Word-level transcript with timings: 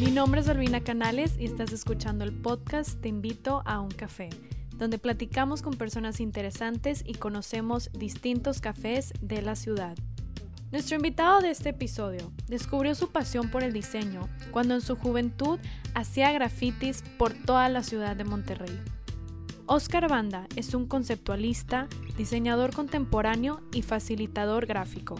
Mi 0.00 0.10
nombre 0.10 0.40
es 0.40 0.48
Albina 0.48 0.80
Canales 0.80 1.36
y 1.38 1.44
estás 1.44 1.72
escuchando 1.72 2.24
el 2.24 2.32
podcast 2.32 2.98
Te 3.02 3.10
invito 3.10 3.62
a 3.66 3.80
un 3.80 3.90
café, 3.90 4.30
donde 4.74 4.98
platicamos 4.98 5.60
con 5.60 5.74
personas 5.74 6.20
interesantes 6.20 7.02
y 7.04 7.16
conocemos 7.16 7.90
distintos 7.92 8.62
cafés 8.62 9.12
de 9.20 9.42
la 9.42 9.56
ciudad. 9.56 9.98
Nuestro 10.72 10.96
invitado 10.96 11.42
de 11.42 11.50
este 11.50 11.68
episodio 11.68 12.32
descubrió 12.48 12.94
su 12.94 13.12
pasión 13.12 13.50
por 13.50 13.62
el 13.62 13.74
diseño 13.74 14.26
cuando 14.52 14.72
en 14.72 14.80
su 14.80 14.96
juventud 14.96 15.58
hacía 15.92 16.32
grafitis 16.32 17.04
por 17.18 17.34
toda 17.34 17.68
la 17.68 17.82
ciudad 17.82 18.16
de 18.16 18.24
Monterrey. 18.24 18.80
Oscar 19.66 20.08
Banda 20.08 20.46
es 20.56 20.72
un 20.72 20.86
conceptualista, 20.86 21.88
diseñador 22.16 22.74
contemporáneo 22.74 23.60
y 23.70 23.82
facilitador 23.82 24.64
gráfico. 24.64 25.16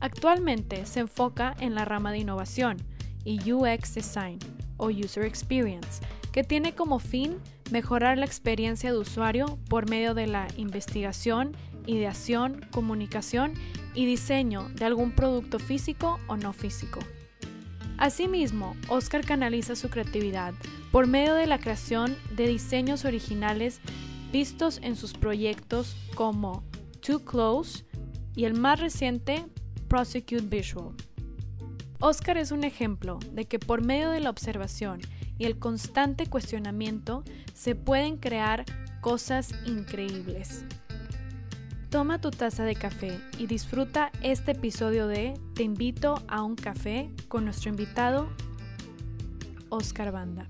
Actualmente 0.00 0.86
se 0.86 0.98
enfoca 0.98 1.54
en 1.60 1.76
la 1.76 1.84
rama 1.84 2.10
de 2.10 2.18
innovación 2.18 2.78
y 3.28 3.52
UX 3.52 3.94
Design 3.94 4.38
o 4.78 4.86
User 4.86 5.24
Experience, 5.24 6.00
que 6.32 6.42
tiene 6.42 6.74
como 6.74 6.98
fin 6.98 7.36
mejorar 7.70 8.16
la 8.16 8.24
experiencia 8.24 8.90
de 8.90 8.96
usuario 8.96 9.58
por 9.68 9.90
medio 9.90 10.14
de 10.14 10.26
la 10.26 10.48
investigación, 10.56 11.54
ideación, 11.86 12.64
comunicación 12.72 13.52
y 13.94 14.06
diseño 14.06 14.70
de 14.70 14.86
algún 14.86 15.12
producto 15.12 15.58
físico 15.58 16.18
o 16.26 16.38
no 16.38 16.54
físico. 16.54 17.00
Asimismo, 17.98 18.74
Oscar 18.88 19.26
canaliza 19.26 19.76
su 19.76 19.90
creatividad 19.90 20.54
por 20.90 21.06
medio 21.06 21.34
de 21.34 21.46
la 21.46 21.58
creación 21.58 22.16
de 22.34 22.48
diseños 22.48 23.04
originales 23.04 23.80
vistos 24.32 24.80
en 24.82 24.96
sus 24.96 25.12
proyectos 25.12 25.96
como 26.14 26.64
Too 27.06 27.24
Close 27.26 27.84
y 28.34 28.44
el 28.46 28.54
más 28.54 28.80
reciente 28.80 29.44
Prosecute 29.86 30.46
Visual. 30.46 30.94
Oscar 32.00 32.38
es 32.38 32.52
un 32.52 32.62
ejemplo 32.62 33.18
de 33.32 33.46
que 33.46 33.58
por 33.58 33.84
medio 33.84 34.10
de 34.10 34.20
la 34.20 34.30
observación 34.30 35.00
y 35.36 35.46
el 35.46 35.58
constante 35.58 36.26
cuestionamiento 36.26 37.24
se 37.54 37.74
pueden 37.74 38.18
crear 38.18 38.64
cosas 39.00 39.52
increíbles. 39.66 40.64
Toma 41.90 42.20
tu 42.20 42.30
taza 42.30 42.64
de 42.64 42.76
café 42.76 43.18
y 43.36 43.46
disfruta 43.46 44.12
este 44.22 44.52
episodio 44.52 45.08
de 45.08 45.34
Te 45.54 45.64
invito 45.64 46.22
a 46.28 46.44
un 46.44 46.54
café 46.54 47.10
con 47.26 47.44
nuestro 47.44 47.70
invitado 47.70 48.28
Oscar 49.68 50.12
Banda. 50.12 50.48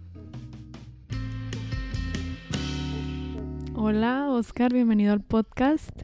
Hola 3.75 4.29
Oscar, 4.29 4.71
bienvenido 4.75 5.15
al 5.15 5.23
podcast. 5.23 6.03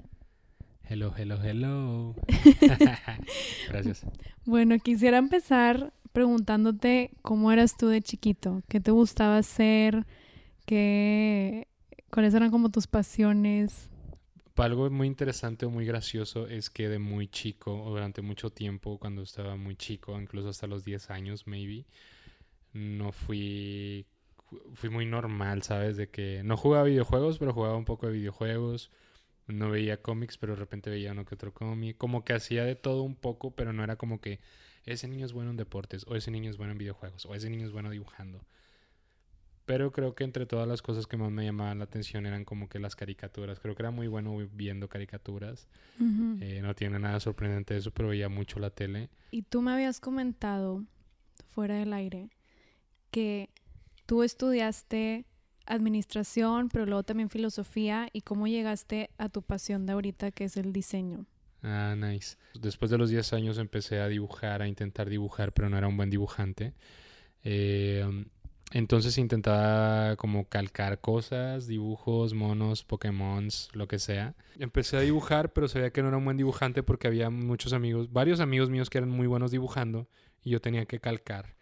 Hello, 0.95 1.13
hello, 1.17 1.41
hello. 1.43 2.15
Gracias. 3.69 4.07
Bueno, 4.45 4.79
quisiera 4.79 5.19
empezar 5.19 5.93
preguntándote 6.13 7.11
cómo 7.21 7.51
eras 7.51 7.77
tú 7.77 7.89
de 7.89 8.01
chiquito, 8.01 8.63
qué 8.69 8.79
te 8.79 8.93
gustaba 8.93 9.39
hacer, 9.39 10.07
qué, 10.67 11.67
cuáles 12.13 12.33
eran 12.33 12.53
como 12.53 12.69
tus 12.69 12.87
pasiones 12.87 13.91
algo 14.55 14.89
muy 14.89 15.09
interesante 15.09 15.67
o 15.67 15.71
muy 15.71 15.85
gracioso 15.85 16.47
es 16.47 16.71
que 16.71 16.89
de 16.89 17.01
muy 17.01 17.27
chico, 17.27 17.83
o 17.83 17.91
durante 17.91 18.23
mucho 18.23 18.51
tiempo, 18.51 19.01
cuando 19.01 19.23
estaba 19.23 19.57
muy 19.57 19.75
chico, 19.75 20.17
incluso 20.21 20.51
hasta 20.51 20.69
los 20.69 20.85
10 20.85 21.11
años, 21.11 21.49
maybe, 21.49 21.87
no 22.73 23.11
fui. 23.11 24.07
Fui 24.75 24.91
muy 24.91 25.07
normal, 25.07 25.65
¿sabes? 25.65 25.97
De 25.97 26.09
que 26.09 26.43
no 26.45 26.57
jugaba 26.57 26.85
videojuegos, 26.85 27.41
pero 27.41 27.53
jugaba 27.53 27.77
un 27.77 27.85
poco 27.85 28.07
de 28.07 28.13
videojuegos. 28.13 28.93
No 29.47 29.71
veía 29.71 30.01
cómics, 30.01 30.39
pero 30.39 30.55
de 30.55 30.61
repente 30.61 30.91
veía 30.91 31.13
uno 31.13 31.25
que 31.25 31.35
otro 31.35 31.53
cómic. 31.53 31.97
Como 31.97 32.25
que 32.25 32.33
hacía 32.33 32.65
de 32.65 32.77
todo 32.77 33.03
un 33.03 33.15
poco, 33.15 33.51
pero 33.51 33.73
no 33.73 33.85
era 33.85 33.97
como 33.97 34.21
que 34.21 34.41
ese 34.85 35.09
niño 35.09 35.27
es 35.27 35.33
bueno 35.33 35.51
en 35.51 35.57
deportes, 35.57 36.05
o 36.09 36.17
ese 36.17 36.31
niño 36.31 36.51
es 36.51 36.57
bueno 36.57 36.73
en 36.73 36.79
videojuegos, 36.79 37.27
o 37.27 37.35
ese 37.35 37.51
niño 37.51 37.67
es 37.67 37.73
bueno 37.73 37.91
dibujando. 37.91 38.45
Pero 39.67 39.93
creo 39.93 40.15
que 40.15 40.25
entre 40.25 40.45
todas 40.45 40.69
las 40.69 40.83
cosas 40.83 41.07
que 41.07 41.17
más 41.17 41.31
me 41.31 41.45
llamaban 41.45 41.79
la 41.79 41.85
atención 41.85 42.27
eran 42.27 42.45
como 42.45 42.69
que 42.69 42.79
las 42.79 42.97
caricaturas. 42.97 43.61
Creo 43.61 43.75
que 43.75 43.83
era 43.83 43.91
muy 43.91 44.09
bueno 44.09 44.37
viendo 44.53 44.89
caricaturas. 44.89 45.69
Eh, 46.41 46.61
no 46.63 46.75
tiene 46.75 46.99
nada 46.99 47.19
sorprendente 47.19 47.75
eso, 47.75 47.91
pero 47.91 48.11
veía 48.11 48.29
mucho 48.29 48.61
la 48.61 48.69
tele. 48.69 49.09
Y 49.31 49.43
tú 49.43 49.63
me 49.63 49.73
habías 49.73 50.01
comentado, 50.01 50.85
fuera 51.49 51.77
del 51.77 51.95
aire, 51.95 52.29
que 53.11 53.49
tú 54.05 54.23
estudiaste 54.23 55.25
administración, 55.67 56.69
pero 56.69 56.87
luego 56.87 57.03
también 57.03 57.31
filosofía. 57.31 58.09
¿Y 58.13 58.23
cómo 58.23 58.47
llegaste 58.47 59.11
a 59.19 59.29
tu 59.29 59.43
pasión 59.43 59.87
de 59.87 59.93
ahorita, 59.93 60.31
que 60.31 60.45
es 60.45 60.57
el 60.57 60.73
diseño? 60.73 61.27
Ah, 61.63 61.95
nice. 61.97 62.37
Después 62.61 62.91
de 62.91 62.99
los 62.99 63.11
10 63.11 63.33
años 63.33 63.59
empecé 63.59 64.01
a 64.01 64.09
dibujar, 64.09 64.63
a 64.63 64.69
intentar 64.69 65.09
dibujar, 65.09 65.53
pero 65.53 65.71
no 65.71 65.79
era 65.79 65.89
un 65.89 65.97
buen 65.97 66.11
dibujante. 66.11 66.75
Eh, 67.43 68.05
entonces 68.75 69.19
intentaba 69.19 70.17
como 70.17 70.49
calcar 70.49 71.01
cosas, 71.01 71.69
dibujos, 71.69 72.35
monos, 72.35 72.83
Pokémon, 72.83 73.49
lo 73.73 73.87
que 73.87 74.01
sea. 74.01 74.35
Empecé 74.59 74.97
a 74.97 75.01
dibujar, 75.01 75.53
pero 75.53 75.69
sabía 75.69 75.91
que 75.91 76.03
no 76.03 76.09
era 76.09 76.17
un 76.17 76.25
buen 76.25 76.37
dibujante 76.37 76.83
porque 76.83 77.07
había 77.07 77.31
muchos 77.31 77.73
amigos, 77.73 78.13
varios 78.13 78.41
amigos 78.41 78.71
míos 78.71 78.91
que 78.91 78.99
eran 78.99 79.11
muy 79.11 79.29
buenos 79.29 79.53
dibujando 79.53 80.09
y 80.43 80.51
yo 80.51 80.61
tenía 80.61 80.87
que 80.87 80.99
calcar. 80.99 81.55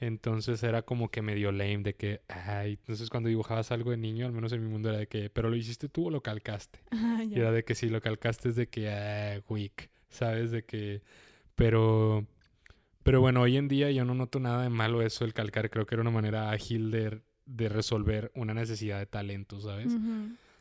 Entonces 0.00 0.62
era 0.62 0.82
como 0.82 1.10
que 1.10 1.20
medio 1.20 1.52
lame 1.52 1.78
de 1.78 1.94
que, 1.94 2.22
ay, 2.28 2.72
entonces 2.72 3.10
cuando 3.10 3.28
dibujabas 3.28 3.70
algo 3.70 3.90
de 3.90 3.98
niño, 3.98 4.26
al 4.26 4.32
menos 4.32 4.52
en 4.52 4.64
mi 4.64 4.70
mundo 4.70 4.88
era 4.88 4.98
de 4.98 5.06
que, 5.06 5.28
pero 5.28 5.50
lo 5.50 5.56
hiciste 5.56 5.88
tú 5.88 6.06
o 6.06 6.10
lo 6.10 6.22
calcaste. 6.22 6.80
Ah, 6.92 7.24
y 7.24 7.34
era 7.34 7.52
de 7.52 7.64
que 7.64 7.74
si 7.74 7.88
lo 7.88 8.00
calcaste 8.00 8.48
es 8.48 8.56
de 8.56 8.68
que, 8.68 8.90
ah, 8.90 9.42
weak, 9.48 9.90
¿sabes? 10.08 10.50
De 10.50 10.64
que, 10.64 11.02
pero 11.54 12.26
pero 13.02 13.20
bueno, 13.20 13.40
hoy 13.40 13.56
en 13.56 13.68
día 13.68 13.90
yo 13.90 14.04
no 14.04 14.14
noto 14.14 14.40
nada 14.40 14.62
de 14.62 14.68
malo 14.68 15.02
eso, 15.02 15.24
el 15.24 15.32
calcar. 15.32 15.70
Creo 15.70 15.86
que 15.86 15.94
era 15.94 16.02
una 16.02 16.10
manera 16.10 16.50
ágil 16.50 16.90
de, 16.90 17.20
de 17.46 17.68
resolver 17.68 18.30
una 18.34 18.54
necesidad 18.54 18.98
de 18.98 19.06
talento, 19.06 19.60
¿sabes? 19.60 19.96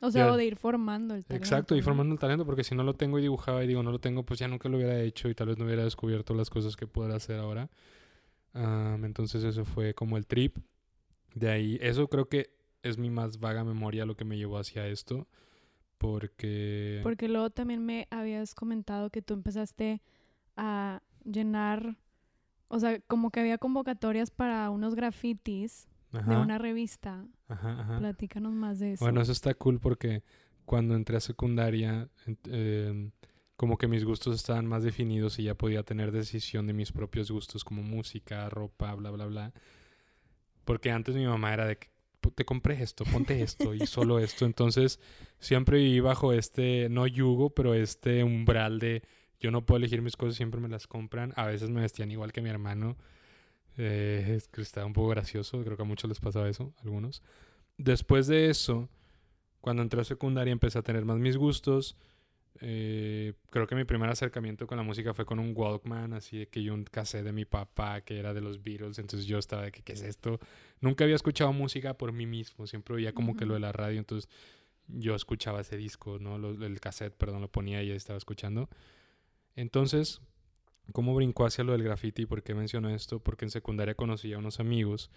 O 0.02 0.12
sea, 0.12 0.32
o 0.32 0.38
de 0.38 0.46
ir 0.46 0.56
formando 0.56 1.16
el 1.16 1.26
talento. 1.26 1.46
Exacto, 1.46 1.76
ir 1.76 1.84
formando 1.84 2.14
el 2.14 2.20
talento, 2.20 2.46
porque 2.46 2.64
si 2.64 2.74
no 2.74 2.84
lo 2.84 2.94
tengo 2.94 3.20
y 3.20 3.22
dibujaba 3.22 3.64
y 3.64 3.68
digo, 3.68 3.84
no 3.84 3.92
lo 3.92 4.00
tengo, 4.00 4.24
pues 4.24 4.40
ya 4.40 4.48
nunca 4.48 4.70
lo 4.70 4.78
hubiera 4.78 5.00
hecho 5.02 5.28
y 5.30 5.36
tal 5.36 5.48
vez 5.48 5.58
no 5.58 5.66
hubiera 5.66 5.84
descubierto 5.84 6.34
las 6.34 6.50
cosas 6.50 6.78
que 6.78 6.88
puedo 6.88 7.14
hacer 7.14 7.40
ahora. 7.40 7.70
Entonces 8.54 9.44
eso 9.44 9.66
fue 9.66 9.94
como 9.94 10.18
el 10.18 10.26
trip. 10.26 10.58
De 11.36 11.50
ahí, 11.50 11.78
eso 11.82 12.10
creo 12.10 12.28
que 12.28 12.52
es 12.82 12.98
mi 12.98 13.10
más 13.10 13.40
vaga 13.40 13.64
memoria 13.64 14.06
lo 14.06 14.16
que 14.16 14.26
me 14.26 14.38
llevó 14.38 14.58
hacia 14.58 14.88
esto, 14.88 15.28
porque... 15.98 17.02
Porque 17.04 17.28
luego 17.28 17.50
también 17.50 17.86
me 17.86 18.08
habías 18.10 18.56
comentado 18.56 19.10
que 19.10 19.22
tú 19.22 19.34
empezaste 19.34 20.02
a 20.56 21.02
llenar 21.24 21.98
o 22.70 22.80
sea, 22.80 23.00
como 23.02 23.32
que 23.32 23.40
había 23.40 23.58
convocatorias 23.58 24.30
para 24.30 24.70
unos 24.70 24.96
grafitis 24.96 25.90
de 26.12 26.38
una 26.38 26.58
revista. 26.58 27.26
Ajá, 27.48 27.82
ajá. 27.82 27.98
Platícanos 27.98 28.54
más 28.54 28.80
de 28.80 28.94
eso. 28.94 29.04
Bueno, 29.04 29.22
eso 29.22 29.32
está 29.32 29.54
cool 29.56 29.80
porque 29.80 30.24
cuando 30.66 30.96
entré 30.96 31.18
a 31.18 31.20
secundaria, 31.20 32.10
em, 32.46 33.12
como 33.60 33.78
que 33.78 33.90
mis 33.90 34.06
gustos 34.06 34.38
estaban 34.38 34.68
más 34.68 34.84
definidos 34.84 35.38
y 35.38 35.44
ya 35.44 35.54
podía 35.54 35.84
tener 35.84 36.14
decisión 36.14 36.66
de 36.66 36.72
mis 36.72 36.94
propios 36.94 37.30
gustos 37.30 37.66
como 37.66 37.84
música, 37.84 38.48
ropa, 38.48 38.96
bla, 38.96 39.12
bla, 39.12 39.26
bla. 39.26 39.54
Porque 40.64 40.92
antes 40.92 41.14
mi 41.14 41.26
mamá 41.26 41.54
era 41.54 41.66
de 41.66 41.78
que 41.78 41.90
te 42.36 42.46
compré 42.46 42.82
esto, 42.82 43.04
ponte 43.04 43.42
esto 43.42 43.74
y 43.74 43.86
solo 43.86 44.20
esto. 44.20 44.46
Entonces 44.46 45.02
siempre 45.40 45.80
viví 45.80 46.00
bajo 46.00 46.32
este, 46.32 46.88
no 46.88 47.06
yugo, 47.06 47.50
pero 47.50 47.74
este 47.74 48.24
umbral 48.24 48.80
de 48.80 49.04
yo 49.42 49.52
no 49.52 49.66
puedo 49.66 49.80
elegir 49.80 50.02
mis 50.02 50.16
cosas, 50.16 50.38
siempre 50.38 50.62
me 50.62 50.70
las 50.70 50.88
compran. 50.88 51.34
A 51.36 51.46
veces 51.46 51.70
me 51.70 51.82
vestían 51.82 52.12
igual 52.12 52.32
que 52.32 52.42
mi 52.42 52.50
hermano. 52.50 52.96
Eh, 53.78 54.36
es 54.38 54.48
que 54.48 54.62
estaba 54.62 54.88
un 54.88 54.94
poco 54.94 55.10
gracioso, 55.10 55.62
creo 55.66 55.76
que 55.76 55.84
a 55.84 55.86
muchos 55.86 56.08
les 56.08 56.22
pasaba 56.22 56.48
eso, 56.48 56.74
algunos. 56.82 57.24
Después 57.78 58.28
de 58.28 58.50
eso, 58.50 58.88
cuando 59.60 59.82
entré 59.82 60.00
a 60.00 60.06
secundaria 60.06 60.54
empecé 60.54 60.80
a 60.80 60.82
tener 60.82 61.04
más 61.04 61.18
mis 61.18 61.36
gustos. 61.36 61.98
Eh, 62.62 63.34
creo 63.52 63.68
que 63.68 63.76
mi 63.76 63.86
primer 63.86 64.10
acercamiento 64.10 64.68
con 64.68 64.78
la 64.78 64.84
música 64.84 65.14
fue 65.14 65.26
con 65.26 65.40
un 65.40 65.54
Walkman, 65.56 66.14
así 66.14 66.40
de 66.40 66.48
que 66.48 66.62
yo 66.62 66.74
un 66.74 66.84
cassette 66.84 67.24
de 67.24 67.32
mi 67.32 67.46
papá 67.46 68.02
que 68.02 68.20
era 68.20 68.34
de 68.34 68.42
los 68.42 68.62
Beatles, 68.62 69.00
entonces 69.00 69.28
yo 69.28 69.38
estaba 69.38 69.64
de 69.64 69.72
que, 69.72 69.82
¿qué 69.82 69.94
es 69.94 70.02
esto? 70.02 70.40
Nunca 70.82 71.06
había 71.06 71.16
escuchado 71.16 71.54
música 71.54 71.94
por 71.94 72.12
mí 72.12 72.26
mismo, 72.26 72.68
siempre 72.68 72.96
oía 72.96 73.14
como 73.14 73.36
que 73.38 73.46
lo 73.46 73.54
de 73.54 73.62
la 73.62 73.72
radio, 73.72 74.00
entonces 74.00 74.30
yo 74.88 75.16
escuchaba 75.16 75.62
ese 75.62 75.78
disco, 75.78 76.20
¿no? 76.20 76.36
el 76.36 76.80
cassette, 76.80 77.14
perdón, 77.16 77.42
lo 77.42 77.52
ponía 77.52 77.84
y 77.84 77.92
estaba 77.92 78.18
escuchando. 78.18 78.70
Entonces, 79.56 80.22
¿cómo 80.92 81.14
brincó 81.16 81.46
hacia 81.46 81.64
lo 81.64 81.74
del 81.74 81.84
graffiti? 81.84 82.26
¿Por 82.26 82.44
qué 82.44 82.56
menciono 82.56 82.90
esto? 82.90 83.20
Porque 83.20 83.46
en 83.46 83.52
secundaria 83.52 83.94
conocí 83.94 84.34
a 84.34 84.38
unos 84.40 84.60
amigos 84.60 85.12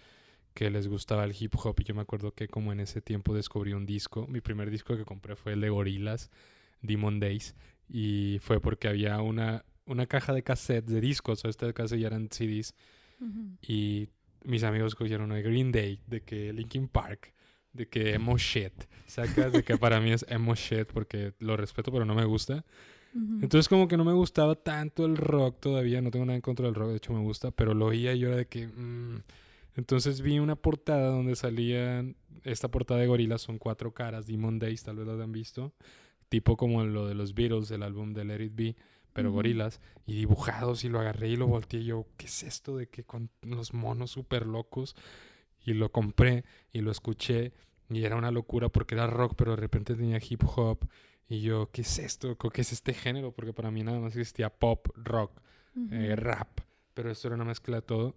que 0.53 0.69
les 0.69 0.87
gustaba 0.87 1.23
el 1.23 1.35
hip 1.37 1.55
hop 1.55 1.75
y 1.79 1.83
yo 1.83 1.95
me 1.95 2.01
acuerdo 2.01 2.33
que 2.33 2.47
como 2.47 2.71
en 2.71 2.79
ese 2.79 3.01
tiempo 3.01 3.33
descubrí 3.33 3.73
un 3.73 3.85
disco, 3.85 4.27
mi 4.27 4.39
primer 4.39 4.69
disco 4.69 4.95
que 4.95 5.05
compré 5.05 5.35
fue 5.35 5.53
el 5.53 5.61
de 5.61 5.69
Gorillaz, 5.69 6.29
Demon 6.83 7.19
Days, 7.19 7.55
y 7.89 8.37
fue 8.41 8.59
porque 8.59 8.87
había 8.87 9.19
una, 9.21 9.65
una 9.85 10.05
caja 10.05 10.31
de 10.33 10.43
cassettes 10.43 10.93
de 10.93 11.01
discos, 11.01 11.43
o 11.43 11.49
este 11.49 11.73
caso 11.73 11.95
ya 11.95 12.07
eran 12.07 12.29
CDs, 12.29 12.75
y 13.67 14.09
mis 14.43 14.63
amigos 14.63 14.93
cogieron 14.93 15.29
de 15.29 15.41
Green 15.41 15.71
Day, 15.71 15.99
de 16.05 16.21
que 16.21 16.53
Linkin 16.53 16.87
Park, 16.87 17.33
de 17.71 17.87
que 17.87 18.13
emo 18.13 18.37
shit, 18.37 18.73
sacas 19.07 19.51
de 19.51 19.63
que 19.63 19.77
para 19.77 19.99
mí 19.99 20.11
es 20.11 20.25
emo 20.29 20.53
shit 20.53 20.85
porque 20.93 21.33
lo 21.39 21.57
respeto 21.57 21.91
pero 21.91 22.05
no 22.05 22.13
me 22.13 22.25
gusta. 22.25 22.63
Entonces 23.41 23.69
como 23.69 23.87
que 23.87 23.95
no 23.95 24.03
me 24.03 24.13
gustaba 24.13 24.55
tanto 24.55 25.05
el 25.05 25.17
rock 25.17 25.59
todavía, 25.59 26.01
no 26.01 26.11
tengo 26.11 26.25
nada 26.25 26.35
en 26.35 26.41
contra 26.41 26.65
del 26.65 26.75
rock, 26.75 26.89
de 26.89 26.97
hecho 26.97 27.13
me 27.13 27.21
gusta, 27.21 27.51
pero 27.51 27.73
lo 27.73 27.85
oía 27.87 28.13
y 28.13 28.19
yo 28.19 28.27
era 28.27 28.37
de 28.37 28.47
que... 28.47 28.67
Mm, 28.67 29.21
Entonces 29.75 30.21
vi 30.21 30.39
una 30.39 30.55
portada 30.55 31.09
donde 31.09 31.35
salían, 31.35 32.15
esta 32.43 32.69
portada 32.69 32.99
de 32.99 33.07
gorilas 33.07 33.41
son 33.41 33.57
cuatro 33.57 33.91
caras, 33.91 34.27
Demon 34.27 34.59
Days, 34.59 34.83
tal 34.83 34.97
vez 34.97 35.07
lo 35.07 35.21
han 35.21 35.31
visto, 35.31 35.73
tipo 36.33 36.57
como 36.57 36.83
lo 36.83 37.07
de 37.07 37.13
los 37.13 37.35
Beatles, 37.35 37.69
el 37.69 37.83
álbum 37.83 38.13
de 38.15 38.25
Let 38.25 38.43
It 38.43 38.55
Be, 38.55 38.75
pero 39.13 39.29
Ujú. 39.29 39.35
gorilas, 39.35 39.79
y 40.07 40.15
dibujados, 40.15 40.83
y 40.83 40.89
lo 40.89 40.99
agarré 40.99 41.29
y 41.29 41.35
lo 41.35 41.45
volteé, 41.45 41.81
y 41.81 41.85
yo, 41.85 42.07
¿qué 42.17 42.25
es 42.25 42.41
esto 42.41 42.75
de 42.75 42.87
que 42.87 43.03
con 43.03 43.29
los 43.43 43.75
monos 43.75 44.09
súper 44.09 44.47
locos? 44.47 44.95
Y 45.63 45.73
lo 45.75 45.91
compré, 45.91 46.43
y 46.71 46.81
lo 46.81 46.89
escuché, 46.89 47.53
y 47.87 48.03
era 48.03 48.15
una 48.15 48.31
locura 48.31 48.69
porque 48.69 48.95
era 48.95 49.05
rock, 49.05 49.35
pero 49.37 49.51
de 49.51 49.57
repente 49.57 49.93
tenía 49.93 50.17
hip 50.27 50.41
hop, 50.55 50.87
y 51.29 51.41
yo, 51.41 51.69
¿qué 51.71 51.81
es 51.81 51.99
esto? 51.99 52.35
¿Qué 52.35 52.61
es 52.61 52.71
este 52.71 52.95
género? 52.95 53.31
Porque 53.31 53.53
para 53.53 53.69
mí 53.69 53.83
nada 53.83 53.99
más 53.99 54.15
existía 54.15 54.49
pop, 54.49 54.87
rock, 54.95 55.39
Ujú. 55.75 55.87
eh, 55.93 56.15
rap, 56.15 56.61
pero 56.95 57.11
esto 57.11 57.27
era 57.27 57.35
una 57.35 57.45
mezcla 57.45 57.75
de 57.75 57.81
todo. 57.83 58.15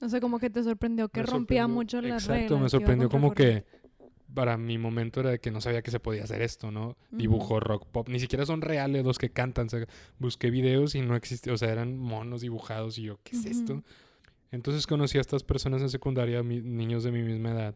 O 0.00 0.08
sea, 0.08 0.20
como 0.20 0.38
que 0.38 0.48
te 0.48 0.62
sorprendió 0.62 1.08
que 1.08 1.20
Me 1.22 1.26
rompía 1.26 1.62
sorprendió- 1.62 1.74
mucho 1.74 2.00
las 2.00 2.22
Exacto, 2.22 2.32
reglas. 2.34 2.58
que 2.58 2.62
me 2.62 2.68
sorprendió 2.68 3.08
como 3.08 3.34
que 3.34 3.64
para 4.34 4.56
mi 4.56 4.78
momento 4.78 5.20
era 5.20 5.30
de 5.30 5.38
que 5.38 5.50
no 5.50 5.60
sabía 5.60 5.82
que 5.82 5.90
se 5.90 6.00
podía 6.00 6.24
hacer 6.24 6.42
esto, 6.42 6.70
¿no? 6.70 6.96
Dibujo 7.10 7.60
rock 7.60 7.86
pop, 7.86 8.08
ni 8.08 8.20
siquiera 8.20 8.46
son 8.46 8.60
reales 8.60 9.04
los 9.04 9.18
que 9.18 9.30
cantan, 9.30 9.66
o 9.66 9.70
sea, 9.70 9.86
busqué 10.18 10.50
videos 10.50 10.94
y 10.94 11.02
no 11.02 11.16
existía, 11.16 11.52
o 11.52 11.56
sea, 11.56 11.70
eran 11.70 11.96
monos 11.98 12.40
dibujados 12.40 12.98
y 12.98 13.02
yo, 13.02 13.18
¿qué 13.22 13.36
es 13.36 13.46
esto? 13.46 13.82
Entonces 14.50 14.86
conocí 14.86 15.18
a 15.18 15.20
estas 15.20 15.44
personas 15.44 15.82
en 15.82 15.88
secundaria, 15.88 16.42
niños 16.42 17.04
de 17.04 17.12
mi 17.12 17.22
misma 17.22 17.52
edad, 17.52 17.74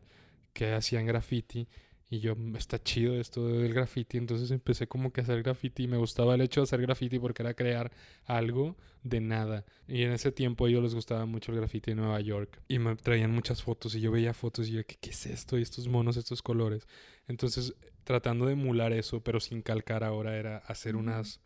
que 0.52 0.72
hacían 0.72 1.06
graffiti 1.06 1.68
y 2.08 2.20
yo, 2.20 2.36
"Mm, 2.36 2.56
está 2.56 2.82
chido 2.82 3.14
esto 3.20 3.46
del 3.48 3.72
graffiti, 3.74 4.16
entonces 4.18 4.50
empecé 4.50 4.86
como 4.86 5.12
que 5.12 5.20
a 5.20 5.24
hacer 5.24 5.42
graffiti 5.42 5.84
y 5.84 5.88
me 5.88 5.96
gustaba 5.96 6.34
el 6.34 6.40
hecho 6.40 6.60
de 6.60 6.64
hacer 6.64 6.80
graffiti 6.82 7.18
porque 7.18 7.42
era 7.42 7.54
crear 7.54 7.90
algo 8.24 8.76
de 9.02 9.20
nada. 9.20 9.64
Y 9.88 10.02
en 10.02 10.12
ese 10.12 10.32
tiempo 10.32 10.66
a 10.66 10.68
ellos 10.68 10.82
les 10.82 10.94
gustaba 10.94 11.26
mucho 11.26 11.52
el 11.52 11.58
graffiti 11.58 11.92
en 11.92 11.98
Nueva 11.98 12.20
York 12.20 12.60
y 12.68 12.78
me 12.78 12.96
traían 12.96 13.32
muchas 13.32 13.62
fotos 13.62 13.94
y 13.94 14.00
yo 14.00 14.10
veía 14.12 14.34
fotos 14.34 14.68
y 14.68 14.72
yo, 14.72 14.86
¿qué, 14.86 14.96
qué 15.00 15.10
es 15.10 15.26
esto? 15.26 15.58
Y 15.58 15.62
estos 15.62 15.88
monos, 15.88 16.16
estos 16.16 16.42
colores. 16.42 16.86
Entonces, 17.28 17.74
tratando 18.04 18.46
de 18.46 18.52
emular 18.52 18.92
eso, 18.92 19.20
pero 19.22 19.40
sin 19.40 19.62
calcar 19.62 20.04
ahora, 20.04 20.36
era 20.36 20.58
hacer 20.58 20.96
unas 20.96 21.40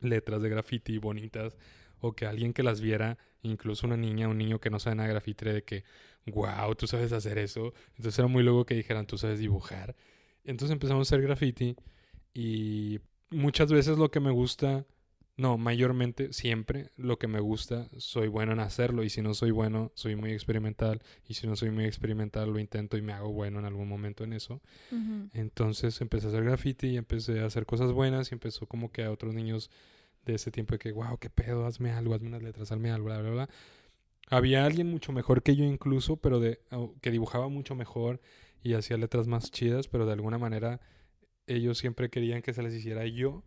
letras 0.00 0.42
de 0.42 0.48
graffiti 0.48 0.98
bonitas 0.98 1.56
o 2.00 2.12
que 2.12 2.26
alguien 2.26 2.52
que 2.52 2.62
las 2.62 2.80
viera, 2.80 3.18
incluso 3.42 3.86
una 3.86 3.96
niña, 3.96 4.28
un 4.28 4.38
niño 4.38 4.60
que 4.60 4.70
no 4.70 4.78
sabe 4.78 4.96
nada 4.96 5.08
de 5.08 5.14
graffiti, 5.14 5.44
de 5.44 5.62
que, 5.64 5.84
wow, 6.26 6.74
tú 6.74 6.86
sabes 6.86 7.12
hacer 7.12 7.38
eso. 7.38 7.72
Entonces 7.96 8.18
era 8.18 8.28
muy 8.28 8.42
luego 8.42 8.64
que 8.66 8.74
dijeran, 8.74 9.06
tú 9.06 9.18
sabes 9.18 9.38
dibujar. 9.38 9.94
Entonces 10.44 10.72
empezamos 10.72 11.06
a 11.06 11.14
hacer 11.14 11.22
graffiti 11.22 11.76
y 12.34 13.00
muchas 13.30 13.70
veces 13.72 13.98
lo 13.98 14.10
que 14.10 14.20
me 14.20 14.30
gusta, 14.30 14.86
no, 15.36 15.58
mayormente, 15.58 16.32
siempre 16.32 16.90
lo 16.96 17.18
que 17.18 17.28
me 17.28 17.40
gusta, 17.40 17.88
soy 17.96 18.28
bueno 18.28 18.52
en 18.52 18.60
hacerlo 18.60 19.04
y 19.04 19.10
si 19.10 19.22
no 19.22 19.34
soy 19.34 19.50
bueno, 19.50 19.92
soy 19.94 20.16
muy 20.16 20.32
experimental 20.32 21.02
y 21.26 21.34
si 21.34 21.46
no 21.46 21.54
soy 21.54 21.70
muy 21.70 21.84
experimental, 21.84 22.50
lo 22.50 22.58
intento 22.58 22.96
y 22.96 23.02
me 23.02 23.12
hago 23.12 23.32
bueno 23.32 23.58
en 23.58 23.64
algún 23.64 23.88
momento 23.88 24.24
en 24.24 24.32
eso. 24.32 24.60
Entonces 25.32 26.00
empecé 26.00 26.26
a 26.26 26.30
hacer 26.30 26.44
graffiti 26.44 26.88
y 26.88 26.96
empecé 26.96 27.40
a 27.40 27.46
hacer 27.46 27.66
cosas 27.66 27.92
buenas 27.92 28.30
y 28.30 28.34
empezó 28.34 28.66
como 28.66 28.90
que 28.90 29.04
a 29.04 29.10
otros 29.10 29.34
niños 29.34 29.70
de 30.32 30.36
ese 30.36 30.50
tiempo 30.50 30.74
de 30.74 30.78
que, 30.78 30.92
wow, 30.92 31.18
qué 31.18 31.30
pedo, 31.30 31.66
hazme 31.66 31.92
algo, 31.92 32.14
hazme 32.14 32.28
unas 32.28 32.42
letras, 32.42 32.72
hazme 32.72 32.90
algo, 32.90 33.06
bla, 33.06 33.20
bla, 33.20 33.30
bla. 33.30 33.48
Había 34.30 34.66
alguien 34.66 34.90
mucho 34.90 35.12
mejor 35.12 35.42
que 35.42 35.56
yo 35.56 35.64
incluso, 35.64 36.16
pero 36.18 36.40
de, 36.40 36.60
au- 36.70 36.94
que 37.00 37.10
dibujaba 37.10 37.48
mucho 37.48 37.74
mejor 37.74 38.20
y 38.62 38.74
hacía 38.74 38.96
letras 38.98 39.26
más 39.26 39.50
chidas, 39.50 39.88
pero 39.88 40.06
de 40.06 40.12
alguna 40.12 40.38
manera 40.38 40.80
ellos 41.46 41.78
siempre 41.78 42.10
querían 42.10 42.42
que 42.42 42.52
se 42.54 42.62
les 42.62 42.74
hiciera 42.74 43.06
yo. 43.06 43.42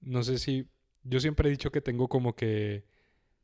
No 0.00 0.22
sé 0.24 0.38
si, 0.38 0.68
yo 1.04 1.20
siempre 1.20 1.48
he 1.48 1.52
dicho 1.52 1.72
que 1.72 1.80
tengo 1.80 2.08
como 2.08 2.36
que 2.36 2.84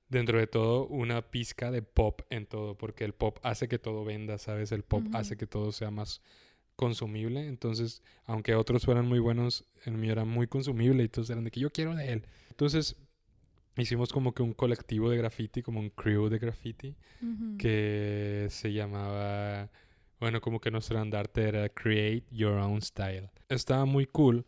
dentro 0.09 0.39
de 0.39 0.47
todo 0.47 0.87
una 0.89 1.31
pizca 1.31 1.71
de 1.71 1.83
pop 1.83 2.23
en 2.31 2.47
todo, 2.47 2.77
porque 2.79 3.05
el 3.05 3.15
pop 3.15 3.39
hace 3.43 3.69
que 3.69 3.79
todo 3.79 4.05
venda, 4.05 4.39
¿sabes? 4.39 4.73
El 4.73 4.85
pop 4.85 5.09
hace 5.13 5.37
que 5.37 5.47
todo 5.47 5.73
sea 5.73 5.91
más 5.91 6.23
consumible. 6.77 7.47
Entonces, 7.47 8.03
aunque 8.25 8.55
otros 8.55 8.85
fueran 8.85 9.07
muy 9.07 9.19
buenos, 9.19 9.65
el 9.85 9.95
mío 9.95 10.13
era 10.13 10.25
muy 10.25 10.47
consumible 10.47 11.03
y 11.05 11.09
todos 11.09 11.31
eran 11.31 11.45
de 11.45 11.51
que 11.51 11.61
yo 11.61 11.71
quiero 11.71 11.95
de 11.95 12.13
él. 12.13 12.27
Entonces, 12.51 12.97
hicimos 13.77 14.13
como 14.13 14.33
que 14.33 14.43
un 14.43 14.53
colectivo 14.53 15.11
de 15.11 15.17
graffiti, 15.17 15.63
como 15.63 15.81
un 15.81 15.91
crew 15.91 16.29
de 16.29 16.39
graffiti, 16.39 16.97
que 17.59 18.47
se 18.51 18.73
llamaba, 18.73 19.71
bueno, 20.21 20.41
como 20.41 20.61
que 20.61 20.71
nuestro 20.71 20.99
andarte 20.99 21.43
era 21.49 21.69
Create 21.69 22.25
Your 22.31 22.59
Own 22.59 22.83
Style. 22.83 23.31
Estaba 23.49 23.85
muy 23.85 24.07
cool 24.07 24.45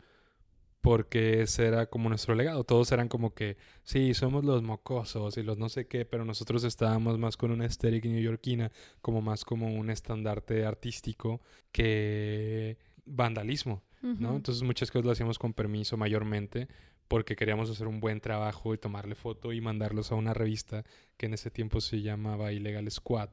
porque 0.81 1.41
ese 1.41 1.65
era 1.65 1.87
como 1.87 2.09
nuestro 2.09 2.35
legado. 2.35 2.63
Todos 2.63 2.91
eran 2.91 3.07
como 3.07 3.33
que, 3.33 3.57
sí, 3.83 4.13
somos 4.13 4.45
los 4.45 4.63
mocosos 4.63 5.37
y 5.37 5.43
los 5.43 5.57
no 5.57 5.69
sé 5.69 5.87
qué, 5.87 6.05
pero 6.05 6.25
nosotros 6.25 6.63
estábamos 6.63 7.17
más 7.17 7.37
con 7.37 7.51
una 7.51 7.65
estética 7.65 8.07
neoyorquina, 8.07 8.71
como 9.01 9.21
más 9.21 9.43
como 9.43 9.73
un 9.73 9.89
estandarte 9.89 10.65
artístico 10.65 11.41
que 11.71 12.77
vandalismo. 13.05 13.83
Entonces 14.03 14.63
muchas 14.63 14.91
cosas 14.91 15.05
lo 15.05 15.11
hacíamos 15.11 15.39
con 15.39 15.53
permiso 15.53 15.97
mayormente 15.97 16.67
porque 17.07 17.35
queríamos 17.35 17.69
hacer 17.69 17.87
un 17.87 17.99
buen 17.99 18.21
trabajo 18.21 18.73
y 18.73 18.77
tomarle 18.77 19.15
foto 19.15 19.53
y 19.53 19.61
mandarlos 19.61 20.11
a 20.11 20.15
una 20.15 20.33
revista 20.33 20.83
que 21.17 21.25
en 21.25 21.33
ese 21.33 21.51
tiempo 21.51 21.81
se 21.81 22.01
llamaba 22.01 22.51
Illegal 22.51 22.89
Squad, 22.91 23.29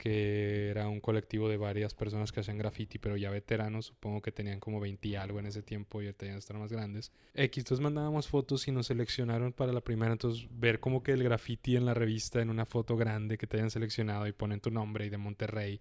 que 0.00 0.70
era 0.70 0.88
un 0.88 0.98
colectivo 1.00 1.48
de 1.48 1.56
varias 1.58 1.94
personas 1.94 2.32
que 2.32 2.40
hacían 2.40 2.58
graffiti, 2.58 2.98
pero 2.98 3.16
ya 3.16 3.30
veteranos, 3.30 3.86
supongo 3.86 4.22
que 4.22 4.32
tenían 4.32 4.58
como 4.58 4.80
20 4.80 5.06
y 5.06 5.14
algo 5.14 5.38
en 5.38 5.46
ese 5.46 5.62
tiempo 5.62 6.00
y 6.02 6.06
ahorita 6.06 6.26
ya 6.26 6.36
están 6.36 6.58
más 6.58 6.72
grandes. 6.72 7.12
X, 7.34 7.58
entonces 7.62 7.82
mandábamos 7.82 8.26
fotos 8.26 8.66
y 8.66 8.72
nos 8.72 8.86
seleccionaron 8.86 9.52
para 9.52 9.72
la 9.72 9.82
primera, 9.82 10.10
entonces 10.12 10.48
ver 10.50 10.80
como 10.80 11.02
que 11.02 11.12
el 11.12 11.22
graffiti 11.22 11.76
en 11.76 11.84
la 11.84 11.94
revista, 11.94 12.40
en 12.40 12.50
una 12.50 12.64
foto 12.66 12.96
grande 12.96 13.36
que 13.38 13.46
te 13.46 13.58
hayan 13.58 13.70
seleccionado 13.70 14.26
y 14.26 14.32
ponen 14.32 14.60
tu 14.60 14.70
nombre 14.70 15.04
y 15.06 15.10
de 15.10 15.18
Monterrey, 15.18 15.80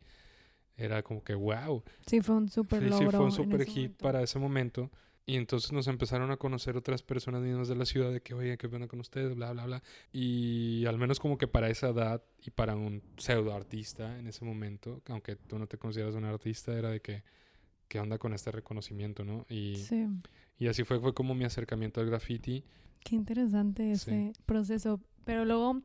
era 0.77 1.01
como 1.01 1.24
que 1.24 1.33
wow. 1.33 1.83
Sí, 2.06 2.21
fue 2.21 2.36
un 2.36 2.50
súper 2.50 2.83
Sí, 2.83 2.89
logro. 2.89 3.10
sí, 3.12 3.16
fue 3.16 3.25
un 3.25 3.31
super 3.31 3.66
hit 3.66 3.75
momento. 3.75 4.04
para 4.04 4.21
ese 4.21 4.38
momento. 4.38 4.92
Y 5.29 5.35
entonces 5.35 5.71
nos 5.71 5.87
empezaron 5.87 6.31
a 6.31 6.37
conocer 6.37 6.75
otras 6.75 7.03
personas 7.03 7.43
mismas 7.43 7.67
de 7.67 7.75
la 7.75 7.85
ciudad 7.85 8.11
de 8.11 8.19
que, 8.21 8.33
oye, 8.33 8.57
¿qué 8.57 8.67
pena 8.67 8.87
con 8.87 8.99
ustedes? 8.99 9.35
Bla, 9.35 9.51
bla, 9.53 9.65
bla. 9.67 9.83
Y 10.11 10.85
al 10.87 10.97
menos 10.97 11.19
como 11.19 11.37
que 11.37 11.47
para 11.47 11.69
esa 11.69 11.89
edad 11.89 12.23
y 12.43 12.49
para 12.49 12.75
un 12.75 13.03
pseudo 13.17 13.53
artista 13.53 14.17
en 14.17 14.25
ese 14.27 14.43
momento, 14.43 15.03
aunque 15.07 15.35
tú 15.35 15.59
no 15.59 15.67
te 15.67 15.77
consideras 15.77 16.15
un 16.15 16.25
artista, 16.25 16.75
era 16.75 16.89
de 16.89 16.99
que, 17.01 17.21
¿qué 17.87 17.99
onda 17.99 18.17
con 18.17 18.33
este 18.33 18.51
reconocimiento, 18.51 19.23
no? 19.23 19.45
Y, 19.49 19.75
Sí, 19.75 20.07
y 20.57 20.65
así 20.67 20.83
fue, 20.83 20.99
fue 20.99 21.13
como 21.13 21.35
mi 21.35 21.45
acercamiento 21.45 22.01
al 22.01 22.07
graffiti. 22.07 22.63
qué 23.03 23.15
interesante 23.15 23.83
Sí. 23.97 24.11
ese 24.11 24.33
proceso. 24.47 24.99
Pero 25.25 25.45
luego 25.45 25.81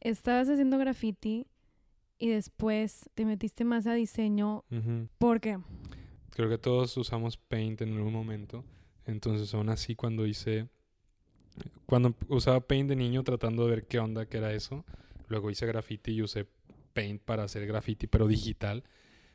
estabas 0.00 0.48
haciendo 0.48 0.78
graffiti 0.78 1.46
y 2.18 2.28
después 2.30 3.08
te 3.14 3.24
metiste 3.24 3.64
más 3.64 3.86
a 3.86 3.94
diseño. 3.94 4.64
Ujú. 4.72 5.06
¿Por 5.18 5.40
qué? 5.40 5.58
Creo 6.38 6.48
que 6.48 6.58
todos 6.58 6.96
usamos 6.96 7.36
Paint 7.36 7.80
en 7.80 7.96
algún 7.96 8.12
momento. 8.12 8.64
Entonces, 9.06 9.52
aún 9.54 9.70
así, 9.70 9.96
cuando 9.96 10.24
hice. 10.24 10.68
Cuando 11.84 12.14
usaba 12.28 12.60
Paint 12.60 12.90
de 12.90 12.94
niño 12.94 13.24
tratando 13.24 13.64
de 13.64 13.70
ver 13.70 13.88
qué 13.88 13.98
onda, 13.98 14.26
qué 14.26 14.36
era 14.36 14.52
eso. 14.52 14.84
Luego 15.26 15.50
hice 15.50 15.66
graffiti 15.66 16.12
y 16.12 16.22
usé 16.22 16.46
Paint 16.92 17.22
para 17.22 17.42
hacer 17.42 17.66
graffiti, 17.66 18.06
pero 18.06 18.28
digital. 18.28 18.84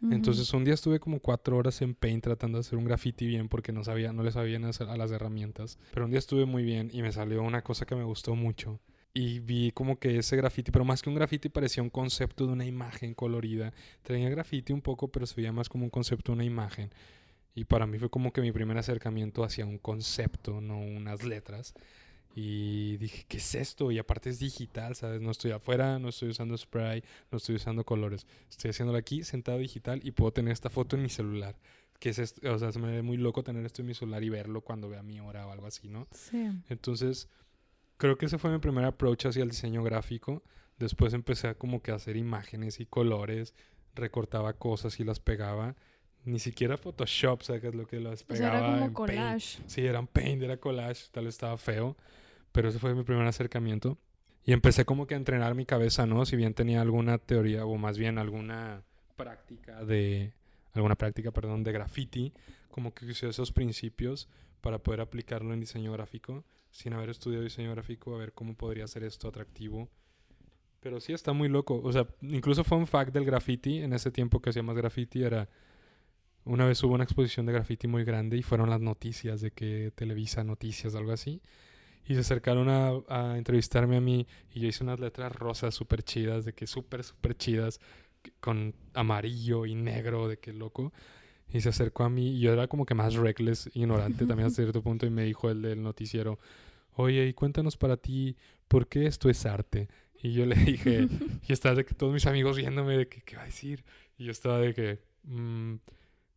Ujú. 0.02 0.14
Entonces, 0.14 0.54
un 0.54 0.64
día 0.64 0.76
estuve 0.76 1.02
como 1.02 1.20
cuatro 1.20 1.58
horas 1.58 1.82
en 1.82 1.94
Paint 1.94 2.24
tratando 2.24 2.58
de 2.58 2.62
hacer 2.62 2.80
un 2.80 2.86
graffiti 2.86 3.28
bien 3.28 3.50
porque 3.50 3.74
no 3.74 3.84
sabía, 3.84 4.14
no 4.14 4.24
le 4.24 4.32
sabían 4.32 4.64
hacer 4.64 4.88
a 4.88 4.96
las 4.96 5.12
herramientas. 5.12 5.80
Pero 5.94 6.06
un 6.06 6.12
día 6.12 6.20
estuve 6.20 6.46
muy 6.46 6.64
bien 6.64 6.90
y 6.94 7.02
me 7.02 7.12
salió 7.12 7.44
una 7.44 7.64
cosa 7.66 7.86
que 7.86 7.98
me 7.98 8.06
gustó 8.06 8.34
mucho. 8.34 8.80
Y 9.14 9.40
vi 9.40 9.72
como 9.72 10.00
que 10.00 10.18
ese 10.18 10.36
graffiti, 10.36 10.72
pero 10.72 10.86
más 10.86 11.04
que 11.04 11.10
un 11.10 11.16
graffiti 11.16 11.48
parecía 11.48 11.84
un 11.84 11.92
concepto 11.92 12.48
de 12.48 12.54
una 12.54 12.66
imagen 12.66 13.14
colorida. 13.14 13.72
Traía 14.02 14.30
graffiti 14.30 14.74
un 14.74 14.82
poco, 14.82 15.10
pero 15.10 15.28
se 15.28 15.36
veía 15.36 15.52
más 15.52 15.70
como 15.70 15.84
un 15.84 15.92
concepto 15.92 16.32
de 16.32 16.38
una 16.38 16.46
imagen. 16.46 16.90
Y 17.54 17.66
para 17.66 17.86
mí 17.86 18.00
fue 18.00 18.10
como 18.10 18.34
que 18.34 18.42
mi 18.42 18.52
primer 18.52 18.78
acercamiento 18.78 19.44
hacia 19.44 19.66
un 19.66 19.78
concepto, 19.78 20.62
no 20.62 20.80
unas 20.80 21.24
letras. 21.24 21.76
Y 22.36 22.98
dije, 22.98 23.26
¿qué 23.28 23.38
es 23.38 23.54
esto? 23.54 23.92
Y 23.92 24.00
aparte 24.00 24.32
es 24.32 24.40
digital, 24.40 24.96
¿sabes? 24.96 25.22
No 25.22 25.30
estoy 25.30 25.52
afuera, 25.52 26.00
no 26.00 26.10
estoy 26.10 26.30
usando 26.30 26.58
spray, 26.58 27.04
no 27.32 27.38
estoy 27.38 27.56
usando 27.56 27.84
colores. 27.84 28.26
Estoy 28.50 28.72
haciéndolo 28.72 28.98
aquí, 28.98 29.24
sentado 29.24 29.60
digital, 29.60 30.02
y 30.04 30.12
puedo 30.12 30.34
tener 30.34 30.52
esta 30.52 30.72
foto 30.72 30.96
en 30.96 31.04
mi 31.04 31.10
celular. 31.10 31.56
Que 32.00 32.10
es 32.10 32.18
esto, 32.18 32.52
o 32.52 32.58
sea, 32.58 32.72
se 32.72 32.80
me 32.80 32.92
ve 32.92 33.04
muy 33.04 33.18
loco 33.18 33.44
tener 33.44 33.64
esto 33.64 33.84
en 33.84 33.90
mi 33.90 33.94
celular 33.94 34.24
y 34.24 34.30
verlo 34.30 34.62
cuando 34.62 34.90
vea 34.90 35.04
mi 35.04 35.20
hora 35.20 35.46
o 35.46 35.52
algo 35.52 35.68
así, 35.68 35.88
¿no? 35.88 36.08
Sí. 36.12 36.50
Entonces, 36.70 37.30
creo 37.98 38.18
que 38.18 38.26
ese 38.28 38.38
fue 38.38 38.52
mi 38.52 38.60
primer 38.60 38.86
approach 38.86 39.26
hacia 39.26 39.44
el 39.44 39.50
diseño 39.50 39.84
gráfico. 39.84 40.44
Después 40.78 41.14
empecé 41.14 41.48
a 41.50 41.54
como 41.56 41.82
que 41.82 41.92
a 41.92 41.96
hacer 41.96 42.18
imágenes 42.18 42.80
y 42.80 42.86
colores, 42.86 43.54
recortaba 43.96 44.54
cosas 44.54 45.00
y 45.00 45.04
las 45.04 45.20
pegaba. 45.20 45.76
Ni 46.26 46.40
siquiera 46.40 46.78
Photoshop, 46.78 47.42
¿sabes? 47.44 47.76
Lo 47.76 47.86
que 47.86 48.00
las 48.00 48.22
O 48.22 48.26
sea, 48.26 48.28
pegaba 48.28 48.58
era 48.58 48.66
como 48.66 48.76
en 48.78 48.82
Paint. 48.82 48.96
collage. 48.96 49.60
Sí, 49.68 49.86
eran 49.86 50.08
paint, 50.08 50.42
era 50.42 50.58
collage, 50.58 51.08
tal 51.12 51.26
vez 51.26 51.36
estaba 51.36 51.58
feo, 51.58 51.98
pero 52.52 52.70
ese 52.70 52.80
fue 52.80 52.96
mi 52.96 53.04
primer 53.04 53.28
acercamiento. 53.28 53.98
Y 54.46 54.52
empecé 54.54 54.86
como 54.86 55.06
que 55.08 55.14
a 55.14 55.18
entrenar 55.18 55.54
mi 55.56 55.66
cabeza, 55.66 56.06
¿no? 56.06 56.26
Si 56.26 56.36
bien 56.36 56.54
tenía 56.54 56.82
alguna 56.82 57.18
teoría, 57.18 57.66
o 57.66 57.78
más 57.78 57.98
bien 57.98 58.18
alguna 58.18 58.84
práctica 59.16 59.84
de, 59.86 60.34
alguna 60.74 60.96
práctica, 60.96 61.32
perdón, 61.32 61.64
de 61.64 61.72
graffiti, 61.72 62.34
como 62.70 62.94
que 62.94 63.06
usé 63.06 63.30
esos 63.30 63.52
principios 63.52 64.28
para 64.62 64.80
poder 64.80 65.02
aplicarlo 65.02 65.54
en 65.54 65.60
diseño 65.60 65.92
gráfico, 65.92 66.44
sin 66.72 66.94
haber 66.94 67.10
estudiado 67.10 67.44
diseño 67.44 67.72
gráfico, 67.72 68.16
a 68.16 68.18
ver 68.18 68.34
cómo 68.34 68.56
podría 68.56 68.88
ser 68.88 69.04
esto 69.04 69.28
atractivo 69.28 69.90
Pero 70.80 71.00
sí 71.00 71.14
está 71.14 71.34
muy 71.34 71.50
loco. 71.50 71.80
O 71.84 71.92
sea, 71.92 72.08
incluso 72.22 72.64
fue 72.64 72.78
un 72.78 72.88
fact 72.88 73.14
del 73.14 73.26
graffiti. 73.26 73.80
En 73.80 73.94
ese 73.94 74.12
tiempo 74.12 74.42
que 74.42 74.50
hacía 74.50 74.64
más 74.64 74.76
graffiti 74.76 75.24
era... 75.24 75.48
Una 76.46 76.66
vez 76.66 76.84
hubo 76.84 76.94
una 76.94 77.06
exposición 77.06 77.46
de 77.46 77.54
graffiti 77.54 77.88
muy 77.88 78.04
grande 78.04 78.36
y 78.36 78.44
fueron 78.44 78.70
las 78.70 78.82
noticias 78.82 79.40
de 79.40 79.52
que 79.52 79.94
Televisa 79.96 80.44
Noticias, 80.44 80.94
algo 80.96 81.14
así. 81.14 81.42
Y 82.06 82.16
se 82.16 82.20
acercaron 82.20 82.68
a, 82.68 82.92
a 83.08 83.38
entrevistarme 83.38 83.96
a 83.96 84.02
mí 84.02 84.28
y 84.52 84.60
yo 84.60 84.68
hice 84.68 84.84
unas 84.84 85.00
letras 85.00 85.32
rosas 85.34 85.74
súper 85.74 86.04
chidas, 86.04 86.44
de 86.44 86.52
que 86.54 86.68
súper, 86.68 87.06
súper 87.06 87.38
chidas, 87.38 87.80
con 88.40 88.76
amarillo 88.94 89.66
y 89.66 89.76
negro, 89.76 90.28
de 90.28 90.38
que 90.38 90.54
loco. 90.54 90.94
Y 91.52 91.62
se 91.62 91.70
acercó 91.70 92.04
a 92.04 92.10
mí 92.10 92.32
y 92.32 92.40
yo 92.40 92.52
era 92.52 92.68
como 92.68 92.86
que 92.86 92.96
más 92.96 93.16
reckless, 93.16 93.70
ignorante 93.74 94.26
también 94.26 94.48
hasta 94.48 94.62
cierto 94.64 94.82
punto 94.82 95.06
y 95.06 95.10
me 95.10 95.24
dijo 95.24 95.50
el 95.50 95.62
del 95.62 95.82
noticiero, 95.84 96.40
oye, 96.96 97.28
y 97.28 97.34
cuéntanos 97.34 97.78
para 97.78 97.98
ti, 97.98 98.36
¿por 98.68 98.88
qué 98.88 99.06
esto 99.06 99.30
es 99.30 99.46
arte? 99.46 99.88
Y 100.22 100.34
yo 100.34 100.46
le 100.46 100.56
dije, 100.56 101.08
y 101.48 101.54
estaba 101.54 101.76
de 101.76 101.86
que 101.86 101.94
todos 101.94 102.14
mis 102.14 102.26
amigos 102.26 102.58
viéndome 102.58 102.98
de 102.98 103.08
que, 103.08 103.22
¿qué 103.22 103.36
va 103.36 103.44
a 103.44 103.46
decir? 103.46 103.84
Y 104.18 104.26
yo 104.26 104.32
estaba 104.32 104.58
de 104.60 104.74
que, 104.74 105.00
mm, 105.24 105.76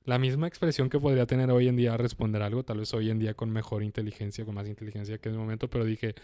la 0.05 0.19
misma 0.19 0.47
expresión 0.47 0.89
que 0.89 1.01
podría 1.01 1.27
tener 1.27 1.51
hoy 1.51 1.69
en 1.69 1.77
día 1.77 1.95
a 1.95 1.97
responder 1.97 2.43
algo, 2.43 2.65
tal 2.65 2.79
vez 2.79 2.95
hoy 2.95 3.11
en 3.11 3.19
día 3.19 3.35
con 3.35 3.51
mejor 3.51 3.83
inteligencia, 3.83 4.45
con 4.45 4.55
más 4.55 4.69
inteligencia 4.69 5.19
que 5.19 5.29
en 5.29 5.35
el 5.35 5.41
momento, 5.41 5.69
pero 5.69 5.85
dije, 5.85 6.15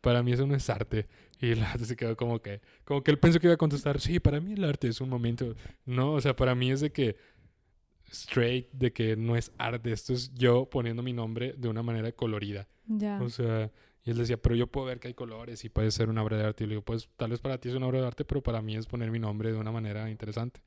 para 0.00 0.22
mí 0.22 0.32
eso 0.32 0.46
no 0.46 0.54
es 0.54 0.68
arte. 0.70 1.06
Y 1.40 1.54
la 1.54 1.76
se 1.78 1.96
quedó 1.96 2.16
como 2.16 2.40
que, 2.40 2.60
como 2.84 3.02
que 3.02 3.10
él 3.10 3.18
pensó 3.18 3.40
que 3.40 3.46
iba 3.46 3.54
a 3.54 3.58
contestar, 3.58 4.00
sí, 4.00 4.20
para 4.20 4.40
mí 4.40 4.52
el 4.52 4.64
arte 4.64 4.88
es 4.88 5.00
un 5.00 5.08
momento. 5.08 5.54
No, 5.86 6.12
o 6.12 6.20
sea, 6.20 6.36
para 6.36 6.54
mí 6.54 6.70
es 6.70 6.80
de 6.80 6.92
que, 6.92 7.16
straight, 8.10 8.70
de 8.72 8.92
que 8.92 9.16
no 9.16 9.36
es 9.36 9.52
arte, 9.56 9.92
esto 9.92 10.12
es 10.12 10.34
yo 10.34 10.68
poniendo 10.68 11.02
mi 11.02 11.12
nombre 11.12 11.54
de 11.56 11.68
una 11.68 11.82
manera 11.82 12.12
colorida. 12.12 12.68
Ya. 12.86 13.20
O 13.22 13.30
sea, 13.30 13.70
y 14.04 14.10
él 14.10 14.18
decía, 14.18 14.36
pero 14.36 14.54
yo 14.54 14.66
puedo 14.66 14.86
ver 14.86 15.00
que 15.00 15.08
hay 15.08 15.14
colores 15.14 15.64
y 15.64 15.68
puede 15.68 15.90
ser 15.90 16.08
una 16.08 16.22
obra 16.22 16.36
de 16.36 16.44
arte. 16.44 16.64
Y 16.64 16.66
le 16.66 16.72
digo, 16.72 16.82
pues 16.82 17.08
tal 17.16 17.30
vez 17.30 17.40
para 17.40 17.58
ti 17.58 17.68
es 17.68 17.74
una 17.74 17.86
obra 17.86 18.00
de 18.00 18.06
arte, 18.06 18.24
pero 18.24 18.42
para 18.42 18.62
mí 18.62 18.76
es 18.76 18.86
poner 18.86 19.10
mi 19.10 19.18
nombre 19.18 19.52
de 19.52 19.58
una 19.58 19.72
manera 19.72 20.10
interesante. 20.10 20.60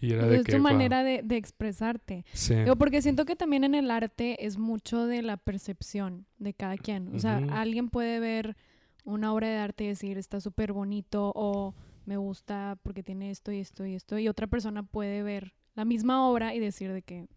Y 0.00 0.12
era 0.12 0.26
de 0.26 0.36
es 0.36 0.44
que, 0.44 0.52
tu 0.52 0.58
manera 0.58 1.02
de, 1.04 1.22
de 1.22 1.36
expresarte. 1.36 2.24
Sí. 2.32 2.54
Digo, 2.54 2.76
porque 2.76 3.02
siento 3.02 3.24
que 3.24 3.36
también 3.36 3.64
en 3.64 3.74
el 3.74 3.90
arte 3.90 4.46
es 4.46 4.58
mucho 4.58 5.06
de 5.06 5.22
la 5.22 5.36
percepción 5.36 6.26
de 6.38 6.54
cada 6.54 6.76
quien. 6.76 7.14
O 7.14 7.18
sea, 7.18 7.36
alguien 7.50 7.90
puede 7.90 8.20
ver 8.20 8.56
una 9.04 9.32
obra 9.32 9.48
de 9.48 9.56
arte 9.56 9.84
y 9.84 9.88
decir 9.88 10.18
está 10.18 10.40
súper 10.40 10.72
bonito 10.72 11.32
o 11.34 11.74
me 12.06 12.16
gusta 12.16 12.78
porque 12.82 13.02
tiene 13.02 13.30
esto 13.30 13.52
y 13.52 13.58
esto 13.58 13.84
y 13.84 13.94
esto. 13.94 14.18
Y 14.18 14.28
otra 14.28 14.46
persona 14.46 14.82
puede 14.82 15.22
ver 15.22 15.54
la 15.74 15.84
misma 15.84 16.28
obra 16.28 16.54
y 16.54 16.60
decir 16.60 16.92
de 16.92 17.02
que 17.02 17.28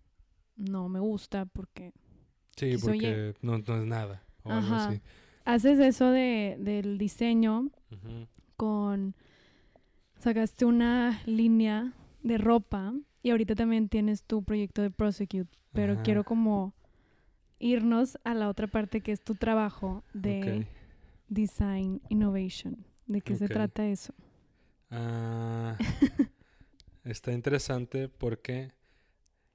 no 0.56 0.90
me 0.90 1.00
gusta 1.00 1.46
porque 1.46 1.94
Sí, 2.56 2.76
porque 2.82 3.34
no, 3.42 3.58
no 3.58 3.78
es 3.78 3.86
nada. 3.86 4.24
O 4.44 4.52
algo 4.52 4.68
Ajá. 4.68 4.90
así. 4.90 5.02
haces 5.46 5.80
eso 5.80 6.10
de, 6.10 6.58
del 6.60 6.98
diseño 6.98 7.70
con... 8.58 9.16
Sacaste 10.20 10.64
una 10.64 11.22
línea 11.26 11.92
de 12.24 12.38
ropa 12.38 12.94
y 13.22 13.30
ahorita 13.30 13.56
también 13.56 13.90
tienes 13.90 14.24
tu 14.24 14.44
proyecto 14.44 14.82
de 14.82 14.90
Prosecute, 14.92 15.52
pero 15.74 15.94
Ajá. 15.94 16.04
quiero 16.04 16.24
como 16.24 16.74
irnos 17.60 18.18
a 18.24 18.34
la 18.34 18.50
otra 18.50 18.68
parte 18.68 19.02
que 19.02 19.12
es 19.12 19.24
tu 19.24 19.36
trabajo 19.36 20.04
de. 20.14 20.66
Design 21.34 22.02
Innovation. 22.10 22.86
¿De 23.08 23.22
qué 23.22 23.36
se 23.36 23.48
trata 23.48 23.86
eso? 23.88 24.14
Ah, 24.90 25.78
está 27.04 27.32
interesante 27.32 28.08
porque 28.08 28.72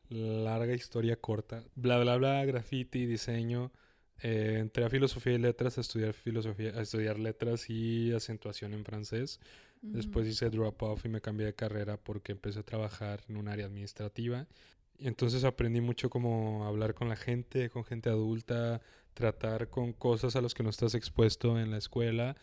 larga 0.09 0.75
historia 0.75 1.17
corta. 1.17 1.65
Bla, 1.75 1.99
bla, 1.99 2.17
bla, 2.17 2.45
graffiti, 2.45 3.07
diseño. 3.07 3.73
Eh, 4.21 4.57
entré 4.59 4.85
a 4.85 4.91
filosofía 4.91 5.35
y 5.35 5.39
letras 5.39 5.79
a 5.79 5.81
estudiar 5.81 6.13
filosofía, 6.13 6.71
a 6.71 6.83
estudiar 6.83 7.19
letras 7.19 7.71
y 7.71 8.13
acentuación 8.13 8.75
en 8.75 8.85
francés. 8.85 9.41
Después 9.81 10.27
hice 10.27 10.51
drop 10.51 10.83
off 10.83 11.05
y 11.05 11.09
me 11.09 11.21
cambié 11.21 11.47
de 11.47 11.55
carrera 11.55 11.97
porque 11.97 12.33
empecé 12.33 12.61
a 12.61 12.65
trabajar 12.65 13.21
en 13.29 13.37
un 13.37 13.49
área 13.49 13.67
administrativa. 13.67 14.47
Y 14.99 15.07
entonces 15.07 15.45
aprendí 15.45 15.81
mucho 15.81 16.11
como 16.11 16.67
hablar 16.67 16.95
con 16.95 17.09
la 17.09 17.17
gente, 17.17 17.71
con 17.71 17.85
gente 17.85 18.09
adulta, 18.09 18.81
tratar 19.15 19.69
con 19.69 19.93
cosas 19.93 20.35
a 20.37 20.41
las 20.41 20.55
que 20.55 20.63
no 20.63 20.71
estás 20.71 20.95
expuesto 20.95 21.59
en 21.59 21.71
la 21.71 21.79
escuela 21.79 22.37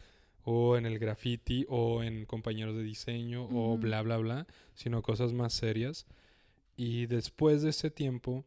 o 0.44 0.78
en 0.78 0.86
el 0.86 1.00
graffiti 1.00 1.66
o 1.70 2.04
en 2.04 2.26
compañeros 2.26 2.76
de 2.76 2.84
diseño 2.84 3.48
o 3.52 3.78
bla, 3.78 4.02
bla, 4.02 4.18
bla, 4.18 4.48
sino 4.74 5.02
cosas 5.02 5.34
más 5.34 5.54
serias. 5.54 6.06
Y 6.78 7.08
después 7.08 7.62
de 7.62 7.70
ese 7.70 7.92
tiempo 7.92 8.46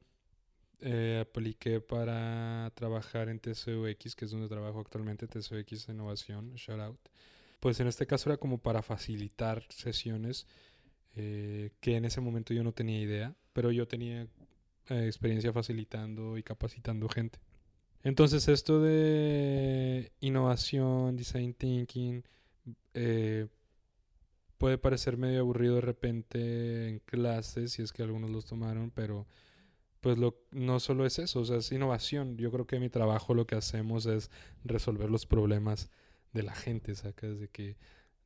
eh, 0.81 1.25
apliqué 1.29 1.81
para 1.81 2.71
trabajar 2.75 3.29
en 3.29 3.41
TCUX, 3.41 4.15
que 4.15 4.25
es 4.25 4.31
donde 4.31 4.49
trabajo 4.49 4.81
actualmente, 4.81 5.27
TCUX 5.27 5.89
Innovación, 5.89 6.55
shout 6.55 6.81
out. 6.81 7.01
Pues 7.61 7.81
en 7.81 7.89
este 7.89 8.07
caso 8.07 8.31
era 8.31 8.37
como 8.37 8.59
para 8.59 8.83
facilitar 8.83 9.65
sesiones 9.71 10.47
eh, 11.17 11.73
que 11.81 11.97
en 11.97 12.05
ese 12.05 12.21
momento 12.21 12.55
yo 12.55 12.63
no 12.63 12.73
tenía 12.73 13.01
idea, 13.01 13.35
pero 13.53 13.73
yo 13.73 13.89
tenía 13.89 14.23
eh, 14.89 15.07
experiencia 15.07 15.53
facilitando 15.53 16.39
y 16.39 16.43
capacitando 16.43 17.09
gente. 17.09 17.41
Entonces 18.05 18.47
esto 18.49 18.81
de 18.81 20.13
innovación, 20.21 21.17
design 21.17 21.55
thinking, 21.55 22.23
eh, 22.95 23.49
puede 24.59 24.79
parecer 24.79 25.17
medio 25.17 25.41
aburrido 25.41 25.77
de 25.77 25.81
repente 25.81 26.89
en 26.89 27.01
clases, 27.01 27.73
si 27.73 27.83
es 27.83 27.93
que 27.93 28.03
algunos 28.03 28.31
los 28.31 28.45
tomaron, 28.45 28.91
pero 28.91 29.27
pues 30.01 30.19
lo, 30.19 30.41
no 30.53 30.81
solo 30.81 31.07
es 31.07 31.19
eso, 31.19 31.41
o 31.41 31.45
sea, 31.45 31.57
es 31.59 31.73
innovación. 31.73 32.37
Yo 32.37 32.53
creo 32.53 32.67
que 32.67 32.81
mi 32.81 32.89
trabajo 32.89 33.35
lo 33.35 33.47
que 33.47 33.57
hacemos 33.57 34.07
es 34.07 34.31
resolver 34.65 35.11
los 35.11 35.27
problemas 35.27 35.91
de 36.33 36.43
la 36.43 36.55
gente, 36.55 36.95
sacas 36.95 37.39
de 37.41 37.49
que 37.49 37.77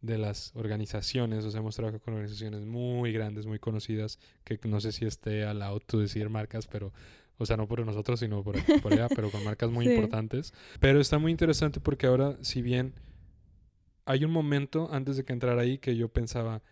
de 0.01 0.19
las 0.19 0.51
organizaciones, 0.57 1.45
o 1.45 1.51
sea, 1.51 1.61
hemos 1.61 1.77
trabajado 1.77 2.01
con 2.03 2.15
organizaciones 2.15 2.65
muy 2.67 3.13
grandes, 3.13 3.47
muy 3.47 3.59
conocidas, 3.61 4.19
que 4.45 4.59
no 4.65 4.81
sé 4.81 4.91
si 4.93 5.05
esté 5.05 5.45
al 5.45 5.63
auto 5.63 5.99
decir 5.99 6.29
marcas, 6.29 6.67
pero, 6.67 6.93
o 7.39 7.47
sea, 7.47 7.57
no 7.57 7.69
por 7.69 7.85
nosotros, 7.87 8.19
sino 8.19 8.43
por, 8.43 8.57
por 8.83 8.93
allá, 8.93 9.09
pero 9.15 9.31
con 9.31 9.45
marcas 9.45 9.71
muy 9.71 9.87
Sí. 9.89 9.93
importantes. 9.93 10.53
Pero 10.81 11.01
está 11.01 11.19
muy 11.19 11.31
interesante 11.31 11.79
porque 11.81 12.07
ahora, 12.09 12.37
si 12.43 12.63
bien 12.63 12.95
hay 14.05 14.25
un 14.25 14.33
momento 14.33 14.89
antes 14.93 15.17
de 15.17 15.25
que 15.25 15.33
entrara 15.33 15.63
ahí 15.63 15.79
que 15.79 15.97
yo 15.97 16.09
pensaba, 16.09 16.63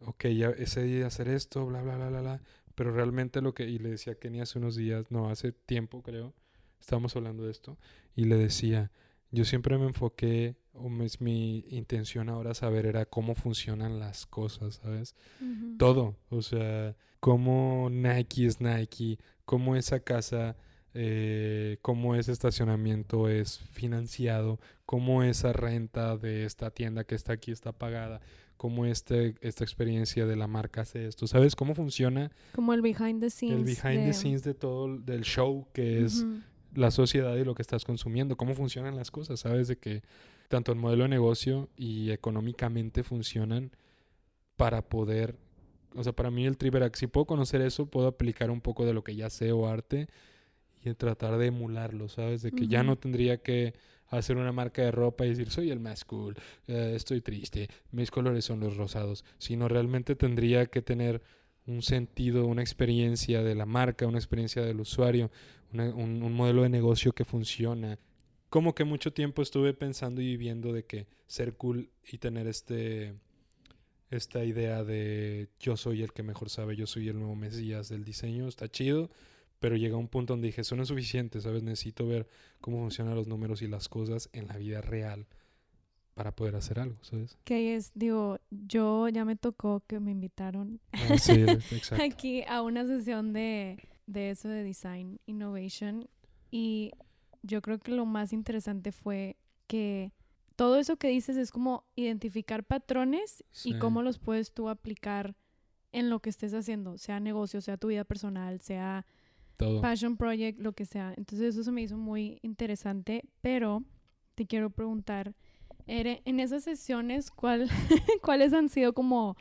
ok, 0.00 0.26
ya 0.28 0.50
ese 0.50 0.82
día 0.84 1.06
hacer 1.06 1.28
esto, 1.28 1.66
bla, 1.66 1.82
bla, 1.82 1.96
bla, 1.96 2.08
bla, 2.08 2.20
bla, 2.22 2.42
pero 2.74 2.92
realmente 2.92 3.42
lo 3.42 3.52
que, 3.52 3.64
y 3.68 3.78
le 3.78 3.90
decía 3.90 4.14
a 4.14 4.16
Kenny 4.16 4.40
hace 4.40 4.58
unos 4.58 4.76
días, 4.76 5.10
no, 5.10 5.28
hace 5.28 5.52
tiempo 5.52 6.02
creo, 6.02 6.32
estábamos 6.80 7.14
hablando 7.16 7.44
de 7.44 7.50
esto, 7.50 7.76
y 8.16 8.24
le 8.24 8.36
decía, 8.36 8.90
yo 9.30 9.44
siempre 9.44 9.78
me 9.78 9.86
enfoqué, 9.86 10.56
o 10.72 10.90
es 11.02 11.20
mi 11.20 11.64
intención 11.68 12.28
ahora 12.28 12.54
saber 12.54 12.86
era 12.86 13.04
cómo 13.04 13.34
funcionan 13.34 13.98
las 13.98 14.26
cosas, 14.26 14.80
¿sabes? 14.82 15.14
Todo, 15.78 16.16
o 16.30 16.42
sea, 16.42 16.96
cómo 17.20 17.88
Nike 17.90 18.46
es 18.46 18.60
Nike, 18.60 19.18
cómo 19.44 19.76
esa 19.76 20.00
casa, 20.00 20.56
eh, 20.94 21.78
cómo 21.82 22.14
ese 22.14 22.32
estacionamiento 22.32 23.28
es 23.28 23.58
financiado, 23.58 24.58
cómo 24.86 25.22
esa 25.22 25.52
renta 25.52 26.16
de 26.16 26.44
esta 26.44 26.70
tienda 26.70 27.04
que 27.04 27.14
está 27.14 27.34
aquí 27.34 27.50
está 27.52 27.72
pagada, 27.72 28.20
cómo 28.56 28.84
este, 28.86 29.34
esta 29.40 29.64
experiencia 29.64 30.26
de 30.26 30.36
la 30.36 30.46
marca 30.46 30.82
hace 30.82 31.06
esto, 31.06 31.26
¿sabes? 31.26 31.56
Cómo 31.56 31.74
funciona 31.74 32.30
Como 32.54 32.74
el 32.74 32.82
behind 32.82 33.20
the 33.20 33.30
scenes. 33.30 33.58
el 33.58 33.64
behind 33.64 34.00
de- 34.00 34.06
the 34.06 34.12
scenes 34.14 34.42
de 34.42 34.54
todo, 34.54 34.86
el- 34.86 35.04
del 35.04 35.22
show 35.22 35.66
que 35.72 36.04
es. 36.04 36.24
La 36.74 36.90
sociedad 36.90 37.36
y 37.36 37.44
lo 37.44 37.54
que 37.54 37.62
estás 37.62 37.84
consumiendo, 37.84 38.36
cómo 38.36 38.54
funcionan 38.54 38.96
las 38.96 39.10
cosas, 39.10 39.40
sabes 39.40 39.68
de 39.68 39.76
que 39.76 40.02
tanto 40.48 40.72
el 40.72 40.78
modelo 40.78 41.04
de 41.04 41.08
negocio 41.10 41.68
y 41.76 42.10
económicamente 42.10 43.02
funcionan 43.02 43.70
para 44.56 44.82
poder, 44.82 45.36
o 45.94 46.02
sea, 46.02 46.12
para 46.12 46.30
mí 46.30 46.46
el 46.46 46.56
Triverac, 46.56 46.94
si 46.96 47.06
puedo 47.06 47.24
conocer 47.24 47.60
eso, 47.60 47.86
puedo 47.86 48.08
aplicar 48.08 48.50
un 48.50 48.60
poco 48.60 48.84
de 48.84 48.92
lo 48.92 49.04
que 49.04 49.14
ya 49.16 49.30
sé 49.30 49.52
o 49.52 49.66
arte 49.68 50.08
y 50.84 50.92
tratar 50.94 51.38
de 51.38 51.46
emularlo, 51.46 52.08
sabes, 52.08 52.42
de 52.42 52.52
que 52.52 52.66
ya 52.66 52.82
no 52.82 52.96
tendría 52.96 53.38
que 53.38 53.74
hacer 54.08 54.36
una 54.36 54.52
marca 54.52 54.82
de 54.82 54.90
ropa 54.90 55.24
y 55.24 55.30
decir, 55.30 55.50
soy 55.50 55.70
el 55.70 55.78
más 55.78 56.04
cool, 56.04 56.36
eh, 56.66 56.92
estoy 56.96 57.20
triste, 57.20 57.68
mis 57.92 58.10
colores 58.10 58.44
son 58.44 58.60
los 58.60 58.76
rosados, 58.76 59.24
sino 59.38 59.68
realmente 59.68 60.16
tendría 60.16 60.66
que 60.66 60.82
tener 60.82 61.22
un 61.66 61.82
sentido, 61.82 62.46
una 62.46 62.62
experiencia 62.62 63.42
de 63.42 63.54
la 63.54 63.66
marca, 63.66 64.06
una 64.06 64.18
experiencia 64.18 64.62
del 64.62 64.80
usuario, 64.80 65.30
un 65.72 66.32
modelo 66.32 66.62
de 66.62 66.68
negocio 66.68 67.12
que 67.12 67.24
funciona. 67.24 67.98
Como 68.48 68.74
que 68.74 68.84
mucho 68.84 69.12
tiempo 69.12 69.42
estuve 69.42 69.74
pensando 69.74 70.20
y 70.20 70.26
viviendo 70.26 70.72
de 70.72 70.84
que 70.84 71.06
ser 71.26 71.54
cool 71.56 71.90
y 72.10 72.18
tener 72.18 72.46
este 72.46 73.14
esta 74.10 74.44
idea 74.44 74.82
de 74.82 75.48
yo 75.60 75.76
soy 75.76 76.02
el 76.02 76.12
que 76.12 76.24
mejor 76.24 76.50
sabe, 76.50 76.74
yo 76.74 76.86
soy 76.86 77.08
el 77.08 77.18
nuevo 77.18 77.36
Mesías 77.36 77.88
del 77.88 78.04
diseño, 78.04 78.48
está 78.48 78.68
chido, 78.68 79.08
pero 79.60 79.76
llega 79.76 79.96
un 79.96 80.08
punto 80.08 80.32
donde 80.32 80.48
dije, 80.48 80.62
eso 80.62 80.74
no 80.74 80.82
es 80.82 80.88
suficiente, 80.88 81.40
¿sabes? 81.40 81.62
Necesito 81.62 82.06
ver 82.08 82.26
cómo 82.60 82.78
funcionan 82.78 83.14
los 83.14 83.28
números 83.28 83.62
y 83.62 83.68
las 83.68 83.88
cosas 83.88 84.28
en 84.32 84.48
la 84.48 84.56
vida 84.56 84.80
real 84.80 85.28
para 86.20 86.32
poder 86.36 86.54
hacer 86.54 86.78
algo, 86.78 86.98
¿sabes? 87.00 87.38
Que 87.44 87.74
es, 87.74 87.92
digo, 87.94 88.38
yo 88.50 89.08
ya 89.08 89.24
me 89.24 89.36
tocó 89.36 89.80
que 89.86 90.00
me 90.00 90.10
invitaron 90.10 90.78
Ah, 90.92 91.16
sí, 91.16 91.32
aquí 92.02 92.42
a 92.46 92.60
una 92.60 92.84
sesión 92.86 93.32
de, 93.32 93.78
de 94.06 94.28
eso 94.28 94.48
de 94.50 94.62
Design 94.62 95.18
Innovation 95.24 96.10
y 96.50 96.92
yo 97.42 97.62
creo 97.62 97.78
que 97.78 97.92
lo 97.92 98.04
más 98.04 98.34
interesante 98.34 98.92
fue 98.92 99.38
que 99.66 100.12
todo 100.56 100.78
eso 100.78 100.98
que 100.98 101.08
dices 101.08 101.38
es 101.38 101.50
como 101.50 101.84
identificar 101.96 102.64
patrones 102.64 103.42
Sí. 103.50 103.70
y 103.70 103.78
cómo 103.78 104.02
los 104.02 104.18
puedes 104.18 104.52
tú 104.52 104.68
aplicar 104.68 105.34
en 105.92 106.10
lo 106.10 106.20
que 106.20 106.28
estés 106.28 106.52
haciendo, 106.52 106.98
sea 106.98 107.18
negocio, 107.18 107.62
sea 107.62 107.78
tu 107.78 107.88
vida 107.88 108.04
personal, 108.04 108.60
sea 108.60 109.06
Todo. 109.56 109.80
passion 109.80 110.18
project, 110.18 110.60
lo 110.60 110.72
que 110.74 110.84
sea. 110.84 111.14
Entonces 111.16 111.54
eso 111.54 111.64
se 111.64 111.72
me 111.72 111.80
hizo 111.80 111.96
muy 111.96 112.38
interesante, 112.42 113.24
pero 113.40 113.82
te 114.34 114.46
quiero 114.46 114.68
preguntar, 114.68 115.34
Ere, 115.90 116.22
en 116.24 116.38
esas 116.38 116.62
sesiones, 116.62 117.32
¿cuál, 117.32 117.68
¿cuáles 118.22 118.52
han 118.52 118.68
sido 118.68 118.92
como 118.92 119.36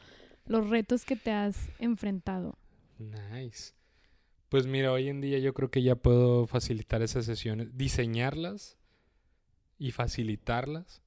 los 0.47 0.67
retos 0.67 1.05
que 1.05 1.15
te 1.15 1.31
has 1.31 1.69
enfrentado? 1.77 2.57
Nice. 2.97 3.73
Pues 4.49 4.65
mira, 4.65 4.91
hoy 4.91 5.09
en 5.09 5.21
día 5.21 5.37
yo 5.37 5.53
creo 5.53 5.69
que 5.69 5.83
ya 5.83 5.95
puedo 5.95 6.47
facilitar 6.47 7.03
esas 7.03 7.25
sesiones, 7.25 7.77
diseñarlas 7.77 8.79
y 9.77 9.91
facilitarlas 9.91 11.03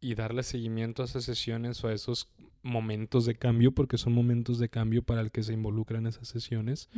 y 0.00 0.16
darle 0.16 0.42
seguimiento 0.42 1.02
a 1.02 1.04
esas 1.04 1.22
sesiones 1.22 1.82
o 1.84 1.88
a 1.88 1.92
esos 1.92 2.28
momentos 2.62 3.26
de 3.26 3.36
cambio, 3.36 3.70
porque 3.70 3.96
son 3.96 4.12
momentos 4.12 4.58
de 4.58 4.68
cambio 4.68 5.04
para 5.04 5.20
el 5.20 5.30
que 5.30 5.44
se 5.44 5.52
involucran 5.52 6.08
esas 6.08 6.26
sesiones. 6.26 6.88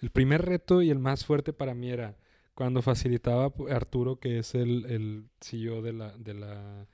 El 0.00 0.10
primer 0.10 0.46
reto 0.46 0.80
y 0.80 0.88
el 0.88 0.98
más 0.98 1.26
fuerte 1.26 1.52
para 1.52 1.74
mí 1.74 1.90
era 1.90 2.16
cuando 2.56 2.82
facilitaba 2.82 3.52
Arturo, 3.70 4.18
que 4.18 4.40
es 4.40 4.56
el, 4.56 4.86
el 4.86 5.26
CEO 5.40 5.82
de 5.82 5.92
la, 5.94 6.16
de 6.18 6.34
la 6.34 6.88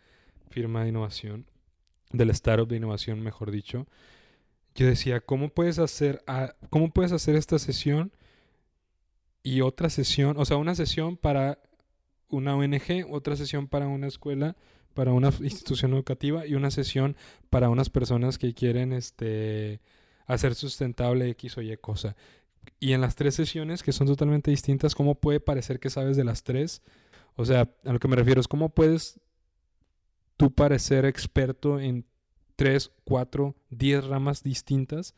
firma 0.50 0.82
de 0.82 0.90
innovación, 0.90 1.46
del 2.12 2.30
startup 2.30 2.68
de 2.68 2.76
innovación, 2.76 3.22
mejor 3.22 3.50
dicho. 3.50 3.86
Yo 4.74 4.86
decía, 4.86 5.20
¿cómo 5.22 5.50
puedes 5.50 5.78
hacer, 5.78 6.22
a- 6.26 6.54
cómo 6.70 6.92
puedes 6.92 7.12
hacer 7.12 7.36
esta 7.36 7.58
sesión 7.58 8.12
y 9.42 9.60
otra 9.60 9.90
sesión, 9.90 10.36
o 10.38 10.44
sea, 10.44 10.56
una 10.56 10.74
sesión 10.74 11.16
para 11.16 11.58
una 12.28 12.56
ONG, 12.56 13.06
otra 13.10 13.36
sesión 13.36 13.68
para 13.68 13.88
una 13.88 14.08
escuela, 14.08 14.56
para 14.94 15.12
una 15.12 15.28
institución 15.40 15.94
educativa 15.94 16.46
y 16.46 16.54
una 16.54 16.70
sesión 16.70 17.16
para 17.50 17.70
unas 17.70 17.90
personas 17.90 18.38
que 18.38 18.54
quieren 18.54 18.92
este, 18.92 19.80
hacer 20.26 20.54
sustentable 20.54 21.28
X 21.30 21.58
o 21.58 21.62
Y 21.62 21.76
cosa. 21.78 22.16
Y 22.80 22.92
en 22.92 23.00
las 23.00 23.14
tres 23.14 23.34
sesiones, 23.34 23.82
que 23.82 23.92
son 23.92 24.06
totalmente 24.06 24.50
distintas, 24.50 24.94
¿cómo 24.94 25.14
puede 25.14 25.40
parecer 25.40 25.80
que 25.80 25.90
sabes 25.90 26.16
de 26.16 26.24
las 26.24 26.42
tres? 26.42 26.82
O 27.36 27.44
sea, 27.44 27.70
a 27.84 27.92
lo 27.92 27.98
que 27.98 28.08
me 28.08 28.16
refiero 28.16 28.40
es 28.40 28.48
cómo 28.48 28.68
puedes 28.70 29.20
tú 30.36 30.52
parecer 30.52 31.04
experto 31.04 31.80
en 31.80 32.04
tres, 32.56 32.90
cuatro, 33.04 33.54
diez 33.70 34.04
ramas 34.04 34.42
distintas 34.42 35.14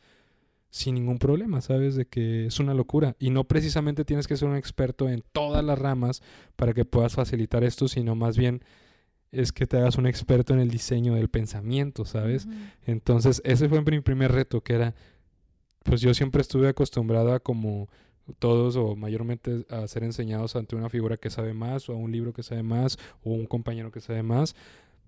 sin 0.69 0.95
ningún 0.95 1.19
problema, 1.19 1.61
¿sabes? 1.61 1.95
De 1.95 2.05
que 2.05 2.47
es 2.47 2.59
una 2.59 2.73
locura. 2.73 3.15
Y 3.17 3.29
no 3.29 3.45
precisamente 3.45 4.03
tienes 4.03 4.27
que 4.27 4.35
ser 4.35 4.49
un 4.49 4.57
experto 4.57 5.07
en 5.07 5.23
todas 5.31 5.63
las 5.63 5.79
ramas 5.79 6.21
para 6.57 6.73
que 6.73 6.83
puedas 6.83 7.13
facilitar 7.13 7.63
esto, 7.63 7.87
sino 7.87 8.13
más 8.13 8.37
bien 8.37 8.61
es 9.31 9.51
que 9.51 9.67
te 9.67 9.77
hagas 9.77 9.97
un 9.97 10.05
experto 10.05 10.53
en 10.53 10.59
el 10.59 10.69
diseño 10.69 11.15
del 11.15 11.29
pensamiento, 11.29 12.05
¿sabes? 12.05 12.47
Entonces, 12.85 13.41
ese 13.45 13.69
fue 13.69 13.81
mi 13.81 14.01
primer 14.01 14.31
reto, 14.31 14.61
que 14.61 14.73
era, 14.73 14.95
pues 15.85 16.01
yo 16.01 16.13
siempre 16.13 16.41
estuve 16.41 16.67
acostumbrado 16.67 17.31
a 17.31 17.39
como 17.39 17.87
todos 18.39 18.75
o 18.75 18.95
mayormente 18.95 19.65
a 19.69 19.87
ser 19.87 20.03
enseñados 20.03 20.55
ante 20.55 20.75
una 20.75 20.89
figura 20.89 21.17
que 21.17 21.29
sabe 21.29 21.53
más 21.53 21.87
o 21.89 21.93
a 21.93 21.95
un 21.95 22.11
libro 22.11 22.33
que 22.33 22.41
sabe 22.41 22.63
más 22.63 22.97
o 23.23 23.31
un 23.31 23.45
compañero 23.45 23.91
que 23.91 24.01
sabe 24.01 24.23
más, 24.23 24.55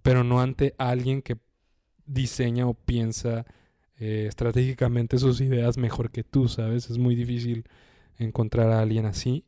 pero 0.03 0.24
no 0.24 0.39
ante 0.39 0.75
alguien 0.77 1.24
que 1.24 1.38
diseña 2.05 2.67
o 2.67 2.75
piensa 2.75 3.46
eh, 4.00 4.25
estratégicamente 4.27 5.17
sus 5.17 5.41
ideas 5.41 5.77
mejor 5.77 6.12
que 6.12 6.24
tú, 6.24 6.48
¿sabes? 6.48 6.91
Es 6.91 7.00
muy 7.00 7.15
difícil 7.15 7.65
encontrar 8.19 8.69
a 8.69 8.79
alguien 8.79 9.07
así. 9.07 9.46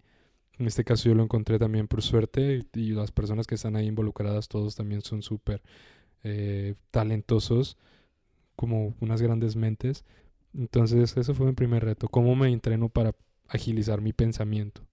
En 0.58 0.66
este 0.66 0.84
caso 0.84 1.08
yo 1.08 1.16
lo 1.16 1.24
encontré 1.24 1.60
también 1.60 1.88
por 1.88 2.02
suerte 2.02 2.66
y, 2.74 2.90
las 2.92 3.12
personas 3.12 3.46
que 3.46 3.56
están 3.56 3.76
ahí 3.76 3.86
involucradas 3.86 4.48
todos 4.48 4.76
también 4.76 5.04
son 5.04 5.22
súper 5.22 5.62
eh, 6.24 6.74
talentosos, 6.90 7.78
como 8.56 8.96
unas 9.00 9.22
grandes 9.22 9.56
mentes. 9.56 10.04
Entonces 10.54 11.18
ese 11.18 11.34
fue 11.34 11.48
mi 11.48 11.54
primer 11.54 11.84
reto, 11.86 12.08
cómo 12.08 12.36
me 12.36 12.50
entreno 12.52 12.90
para 12.90 13.16
agilizar 13.48 14.02
mi 14.02 14.14
pensamiento. 14.14 14.84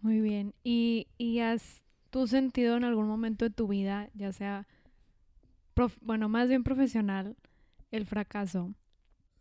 Muy 0.00 0.20
bien. 0.20 0.54
¿Y, 0.64 1.08
y 1.18 1.40
has 1.40 1.82
tú 2.10 2.26
sentido 2.26 2.76
en 2.76 2.84
algún 2.84 3.08
momento 3.08 3.44
de 3.44 3.50
tu 3.50 3.68
vida, 3.68 4.08
ya 4.14 4.32
sea, 4.32 4.66
prof- 5.74 5.98
bueno, 6.00 6.28
más 6.28 6.48
bien 6.48 6.64
profesional, 6.64 7.36
el 7.90 8.06
fracaso? 8.06 8.74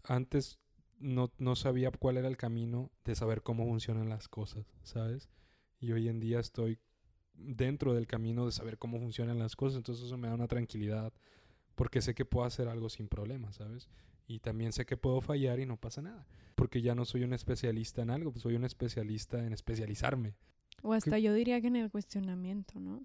Antes 0.03 0.59
no, 0.99 1.31
no 1.37 1.55
sabía 1.55 1.91
cuál 1.91 2.17
era 2.17 2.27
el 2.27 2.37
camino 2.37 2.91
de 3.03 3.15
saber 3.15 3.41
cómo 3.41 3.65
funcionan 3.65 4.09
las 4.09 4.27
cosas, 4.27 4.65
¿sabes? 4.83 5.29
Y 5.79 5.91
hoy 5.91 6.07
en 6.09 6.19
día 6.19 6.39
estoy 6.39 6.79
dentro 7.33 7.93
del 7.93 8.07
camino 8.07 8.45
de 8.45 8.51
saber 8.51 8.77
cómo 8.77 8.99
funcionan 8.99 9.39
las 9.39 9.55
cosas, 9.55 9.77
entonces 9.77 10.05
eso 10.05 10.17
me 10.17 10.27
da 10.29 10.35
una 10.35 10.47
tranquilidad, 10.47 11.13
porque 11.75 12.01
sé 12.01 12.15
que 12.15 12.25
puedo 12.25 12.45
hacer 12.45 12.67
algo 12.69 12.89
sin 12.89 13.07
problemas, 13.09 13.57
¿sabes? 13.57 13.89
Y 14.27 14.39
también 14.39 14.71
sé 14.71 14.85
que 14.85 14.97
puedo 14.97 15.21
fallar 15.21 15.59
y 15.59 15.65
no 15.65 15.77
pasa 15.77 16.01
nada, 16.01 16.25
porque 16.55 16.81
ya 16.81 16.95
no 16.95 17.05
soy 17.05 17.23
un 17.23 17.33
especialista 17.33 18.01
en 18.01 18.09
algo, 18.09 18.31
pues 18.31 18.43
soy 18.43 18.55
un 18.55 18.65
especialista 18.65 19.45
en 19.45 19.53
especializarme. 19.53 20.33
O 20.81 20.93
hasta 20.93 21.19
yo 21.19 21.33
diría 21.33 21.61
que 21.61 21.67
en 21.67 21.75
el 21.75 21.91
cuestionamiento, 21.91 22.79
¿no? 22.79 23.03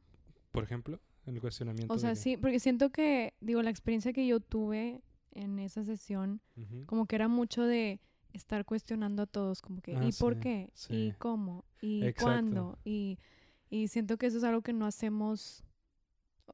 Por 0.53 0.65
ejemplo, 0.65 1.01
en 1.27 1.35
el 1.35 1.41
cuestionamiento. 1.41 1.93
O 1.93 1.99
sea, 1.99 2.15
sí, 2.15 2.37
porque 2.37 2.59
siento 2.59 2.91
que, 2.91 3.35
digo, 3.41 3.63
la 3.63 3.71
experiencia 3.71 4.13
que 4.13 4.27
yo 4.27 4.41
tuve 4.41 5.03
en 5.33 5.59
esa 5.59 5.85
sesión, 5.85 6.41
Ujú. 6.57 6.85
como 6.87 7.07
que 7.07 7.17
era 7.17 7.29
mucho 7.29 7.65
de 7.65 8.01
estar 8.33 8.65
cuestionando 8.65 9.23
a 9.23 9.27
todos, 9.27 9.61
como 9.63 9.81
que, 9.81 9.97
Ah, 9.97 10.05
¿y 10.05 10.13
por 10.13 10.35
sí, 10.35 10.41
qué? 10.41 10.71
sí. 10.75 10.95
¿Y 10.95 11.13
cómo? 11.19 11.65
¿Y 11.81 12.05
Exacto. 12.05 12.25
cuándo? 12.25 12.79
Y, 12.85 13.19
y 13.69 13.89
siento 13.89 14.17
que 14.17 14.27
eso 14.27 14.39
es 14.39 14.45
algo 14.45 14.63
que 14.63 14.73
no 14.73 14.87
hacemos, 14.87 15.65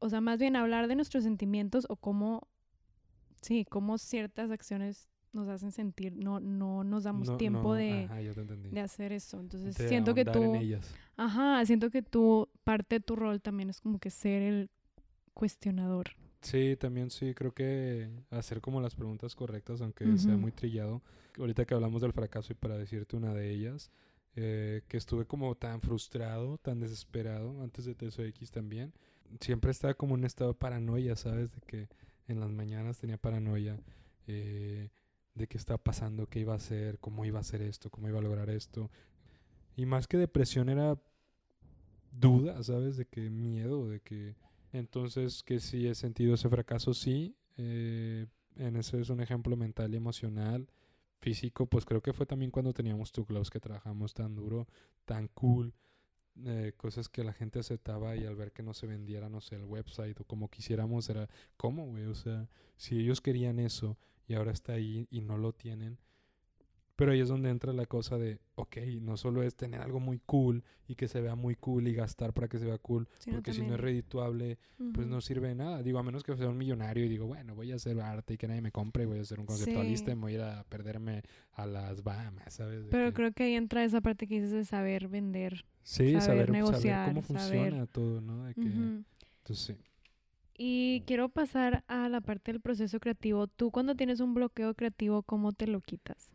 o 0.00 0.08
sea, 0.08 0.20
más 0.20 0.38
bien 0.38 0.56
hablar 0.56 0.88
de 0.88 0.96
nuestros 0.96 1.24
sentimientos 1.24 1.86
o 1.88 1.96
cómo, 1.96 2.48
sí, 3.46 3.64
cómo 3.64 3.98
ciertas 3.98 4.50
acciones 4.50 5.08
nos 5.32 5.48
hacen 5.48 5.70
sentir, 5.70 6.14
no, 6.16 6.40
no 6.40 6.82
nos 6.84 7.04
damos 7.04 7.28
No- 7.28 7.36
tiempo 7.36 7.68
no, 7.70 7.74
de, 7.74 8.04
ajá, 8.04 8.16
de 8.70 8.80
hacer 8.80 9.12
eso. 9.12 9.38
Entonces, 9.40 9.74
De 9.76 9.88
siento 9.88 10.14
que 10.14 10.24
tú, 10.24 10.54
ellas. 10.56 10.94
ajá, 11.16 11.64
siento 11.66 11.90
que 11.90 12.02
tú, 12.02 12.48
parte 12.64 12.96
de 12.96 13.00
tu 13.00 13.16
rol 13.16 13.40
también 13.40 13.70
es 13.70 13.80
como 13.80 13.98
que 13.98 14.10
ser 14.10 14.42
el 14.42 14.70
cuestionador. 15.34 16.06
Sí, 16.40 16.76
también 16.76 17.10
sí, 17.10 17.34
creo 17.34 17.52
que 17.52 18.08
hacer 18.30 18.60
como 18.60 18.80
las 18.80 18.94
preguntas 18.94 19.34
correctas, 19.34 19.80
aunque 19.80 20.16
sea 20.16 20.36
muy 20.36 20.52
trillado. 20.52 21.02
Ahorita 21.38 21.64
que 21.64 21.74
hablamos 21.74 22.02
del 22.02 22.12
fracaso 22.12 22.52
y 22.52 22.56
para 22.56 22.78
decirte 22.78 23.16
una 23.16 23.34
de 23.34 23.50
ellas, 23.50 23.90
eh, 24.36 24.82
que 24.88 24.96
estuve 24.96 25.24
como 25.26 25.54
tan 25.56 25.80
frustrado, 25.80 26.58
tan 26.58 26.78
desesperado, 26.78 27.62
antes 27.62 27.84
de 27.84 27.94
TSOX 27.94 28.50
también, 28.50 28.92
siempre 29.40 29.70
estaba 29.70 29.94
como 29.94 30.14
en 30.14 30.20
un 30.20 30.26
estado 30.26 30.52
de 30.52 30.58
paranoia, 30.58 31.16
¿sabes? 31.16 31.50
De 31.52 31.60
que 31.66 31.88
en 32.28 32.40
las 32.40 32.50
mañanas 32.50 32.98
tenía 32.98 33.18
paranoia 33.18 33.78
eh, 34.26 34.90
de 35.34 35.46
qué 35.46 35.58
estaba 35.58 35.78
pasando, 35.78 36.26
qué 36.26 36.40
iba 36.40 36.54
a 36.54 36.56
hacer, 36.56 36.98
cómo 36.98 37.24
iba 37.24 37.38
a 37.38 37.42
hacer 37.42 37.62
esto, 37.62 37.90
cómo 37.90 38.08
iba 38.08 38.18
a 38.18 38.22
lograr 38.22 38.50
esto. 38.50 38.90
Y 39.76 39.86
más 39.86 40.06
que 40.06 40.16
depresión 40.16 40.68
era 40.68 40.98
duda, 42.10 42.62
¿sabes? 42.62 42.96
De 42.96 43.06
que 43.06 43.30
miedo, 43.30 43.88
de 43.88 44.00
que... 44.00 44.34
Entonces, 44.72 45.42
que 45.42 45.60
sí 45.60 45.86
he 45.86 45.94
sentido 45.94 46.34
ese 46.34 46.48
fracaso, 46.48 46.92
sí. 46.94 47.36
eh, 47.56 48.26
en 48.56 48.76
ese 48.76 49.00
es 49.00 49.10
un 49.10 49.20
ejemplo 49.20 49.56
mental 49.56 49.92
y 49.92 49.96
emocional. 49.96 50.68
Físico, 51.18 51.66
pues 51.66 51.84
creo 51.84 52.02
que 52.02 52.12
fue 52.12 52.26
también 52.26 52.50
cuando 52.50 52.72
teníamos 52.72 53.12
tu 53.12 53.24
Klaus 53.24 53.50
que 53.50 53.60
trabajamos 53.60 54.14
tan 54.14 54.34
duro, 54.34 54.66
tan 55.04 55.28
cool. 55.28 55.74
Eh, 56.44 56.72
cosas 56.76 57.08
que 57.08 57.24
la 57.24 57.32
gente 57.32 57.58
aceptaba 57.58 58.14
y 58.16 58.26
al 58.26 58.36
ver 58.36 58.52
que 58.52 58.62
no 58.62 58.74
se 58.74 58.86
vendiera, 58.86 59.28
no 59.28 59.40
sé, 59.40 59.56
el 59.56 59.64
website 59.64 60.20
o 60.20 60.24
como 60.24 60.50
quisiéramos, 60.50 61.08
era, 61.08 61.28
¿cómo, 61.56 61.86
güey? 61.86 62.04
O 62.04 62.14
sea, 62.14 62.48
si 62.76 62.98
ellos 62.98 63.20
querían 63.20 63.58
eso 63.58 63.96
y 64.28 64.34
ahora 64.34 64.52
está 64.52 64.72
ahí 64.72 65.06
y 65.10 65.20
no 65.20 65.38
lo 65.38 65.52
tienen. 65.52 65.98
Pero 66.96 67.12
ahí 67.12 67.20
es 67.20 67.28
donde 67.28 67.50
entra 67.50 67.74
la 67.74 67.84
cosa 67.84 68.16
de, 68.16 68.38
ok, 68.54 68.78
no 69.02 69.18
solo 69.18 69.42
es 69.42 69.54
tener 69.54 69.82
algo 69.82 70.00
muy 70.00 70.18
cool 70.24 70.64
y 70.88 70.94
que 70.94 71.08
se 71.08 71.20
vea 71.20 71.34
muy 71.34 71.54
cool 71.54 71.86
y 71.88 71.92
gastar 71.92 72.32
para 72.32 72.48
que 72.48 72.58
se 72.58 72.64
vea 72.64 72.78
cool, 72.78 73.06
porque 73.30 73.52
si 73.52 73.60
no 73.62 73.74
es 73.74 73.80
redituable, 73.80 74.58
pues 74.94 75.06
no 75.06 75.20
sirve 75.20 75.48
de 75.48 75.54
nada. 75.56 75.82
Digo, 75.82 75.98
a 75.98 76.02
menos 76.02 76.22
que 76.22 76.34
sea 76.36 76.48
un 76.48 76.56
millonario 76.56 77.04
y 77.04 77.08
digo, 77.10 77.26
bueno, 77.26 77.54
voy 77.54 77.70
a 77.72 77.74
hacer 77.74 78.00
arte 78.00 78.34
y 78.34 78.36
que 78.38 78.48
nadie 78.48 78.62
me 78.62 78.72
compre, 78.72 79.04
voy 79.04 79.18
a 79.18 79.24
ser 79.24 79.40
un 79.40 79.44
conceptualista 79.46 80.06
Sí. 80.06 80.12
y 80.12 80.14
me 80.14 80.20
voy 80.22 80.32
a 80.32 80.34
ir 80.36 80.40
a 80.40 80.64
perderme 80.64 81.22
a 81.52 81.66
las 81.66 82.02
Bahamas, 82.02 82.54
¿sabes? 82.54 82.82
Pero 82.90 83.08
que- 83.08 83.12
creo 83.14 83.32
que 83.32 83.42
ahí 83.44 83.54
entra 83.56 83.84
esa 83.84 84.00
parte 84.00 84.26
que 84.26 84.36
dices 84.36 84.52
de 84.52 84.64
saber 84.64 85.08
vender. 85.08 85.66
sí, 85.82 86.12
saber 86.12 86.22
saber, 86.22 86.46
saber 86.46 86.50
negociar, 86.50 87.08
cómo 87.08 87.22
saber- 87.22 87.40
funciona 87.60 87.86
todo, 87.86 88.20
¿no? 88.22 88.44
De 88.44 88.54
que. 88.54 88.62
Entonces, 88.62 89.04
sí. 89.66 89.76
Y 90.58 91.02
quiero 91.06 91.28
pasar 91.28 91.84
a 91.88 92.08
la 92.08 92.22
parte 92.22 92.52
del 92.52 92.62
proceso 92.62 92.98
creativo. 93.00 93.46
Tú 93.46 93.70
cuando 93.70 93.94
tienes 93.94 94.20
un 94.20 94.32
bloqueo 94.32 94.72
creativo, 94.74 95.22
¿cómo 95.22 95.52
te 95.52 95.66
lo 95.66 95.82
quitas? 95.82 96.30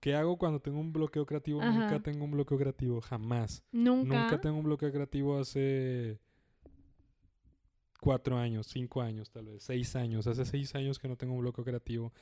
¿Qué 0.00 0.14
hago 0.14 0.38
cuando 0.38 0.60
tengo 0.60 0.80
un 0.80 0.92
bloqueo 0.92 1.26
creativo? 1.26 1.60
Ajá. 1.60 1.72
Nunca 1.78 2.00
tengo 2.00 2.24
un 2.24 2.30
bloqueo 2.30 2.58
creativo, 2.58 3.00
jamás. 3.00 3.62
Nunca. 3.70 4.22
Nunca 4.22 4.40
tengo 4.40 4.56
un 4.56 4.64
bloqueo 4.64 4.90
creativo 4.90 5.38
hace 5.38 6.18
cuatro 8.00 8.38
años, 8.38 8.66
cinco 8.66 9.02
años 9.02 9.30
tal 9.30 9.46
vez, 9.46 9.62
seis 9.62 9.94
años. 9.96 10.26
Hace 10.26 10.44
seis 10.44 10.74
años 10.74 10.98
que 10.98 11.08
no 11.08 11.16
tengo 11.16 11.34
un 11.34 11.40
bloqueo 11.40 11.64
creativo. 11.64 12.12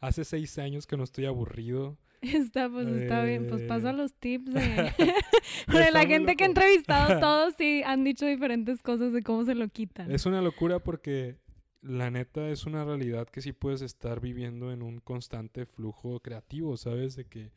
hace 0.00 0.24
seis 0.24 0.58
años 0.58 0.86
que 0.86 0.96
no 0.96 1.04
estoy 1.04 1.26
aburrido. 1.26 1.96
Está, 2.20 2.68
pues 2.68 2.88
está 2.88 3.22
bien, 3.22 3.46
pues 3.48 3.62
paso 3.62 3.86
a 3.88 3.90
Eh, 3.90 3.94
los 3.94 4.12
tips 4.14 4.52
de... 4.52 4.92
Porque 5.66 5.90
la 5.92 6.04
gente 6.06 6.34
que 6.34 6.42
he 6.44 6.46
entrevistado 6.48 7.20
todos 7.20 7.54
sí 7.56 7.82
han 7.84 8.02
dicho 8.02 8.26
diferentes 8.26 8.82
cosas 8.82 9.12
de 9.12 9.22
cómo 9.22 9.44
se 9.44 9.54
lo 9.54 9.68
quitan. 9.68 10.10
Es 10.10 10.26
una 10.26 10.42
locura 10.42 10.80
porque 10.80 11.36
la 11.80 12.10
neta 12.10 12.48
es 12.50 12.66
una 12.66 12.84
realidad 12.84 13.28
que 13.28 13.40
sí 13.40 13.52
puedes 13.52 13.82
estar 13.82 14.20
viviendo 14.20 14.72
en 14.72 14.82
un 14.82 14.98
constante 15.00 15.66
flujo 15.66 16.20
creativo, 16.20 16.76
¿sabes? 16.76 17.16
De 17.16 17.24
que 17.26 17.52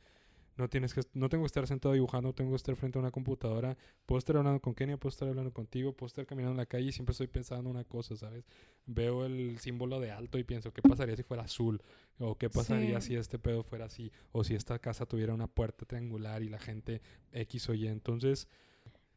no 0.58 0.70
tienes 0.70 0.94
que 0.94 1.02
no 1.14 1.30
tengo 1.30 1.44
que 1.44 1.48
estar 1.48 1.66
sentado 1.66 1.94
dibujando, 1.94 2.34
tengo 2.34 2.52
que 2.52 2.58
estar 2.58 2.76
frente 2.76 3.00
a 3.00 3.02
una 3.02 3.10
computadora, 3.12 3.78
puedo 4.06 4.20
estar 4.20 4.38
hablando 4.38 4.60
con 4.62 4.76
Kenia, 4.76 4.98
puedo 4.98 5.10
estar 5.10 5.28
hablando 5.28 5.52
contigo, 5.54 5.94
puedo 5.94 6.08
estar 6.08 6.26
caminando 6.28 6.52
en 6.52 6.58
la 6.58 6.66
calle 6.68 6.88
y 6.90 6.92
siempre 6.92 7.14
estoy 7.14 7.28
pensando 7.28 7.70
una 7.70 7.84
cosa, 7.84 8.16
¿sabes? 8.16 8.46
Veo 8.86 9.26
el 9.26 9.58
símbolo 9.60 10.00
de 10.00 10.12
alto 10.12 10.38
y 10.38 10.44
pienso, 10.44 10.72
¿qué 10.74 10.82
pasaría 10.84 11.16
si 11.16 11.24
fuera 11.24 11.44
azul? 11.44 11.82
O 12.20 12.38
qué 12.38 12.50
pasaría 12.50 13.02
Sí. 13.02 13.08
si 13.14 13.16
este 13.16 13.40
pedo 13.40 13.64
fuera 13.64 13.86
así? 13.86 14.12
O 14.34 14.44
si 14.44 14.54
esta 14.54 14.78
casa 14.78 15.06
tuviera 15.08 15.34
una 15.34 15.48
puerta 15.48 15.86
triangular 15.86 16.44
y 16.44 16.50
la 16.50 16.60
gente 16.60 17.02
X 17.32 17.70
o 17.70 17.74
Y. 17.74 17.88
Entonces, 17.88 18.48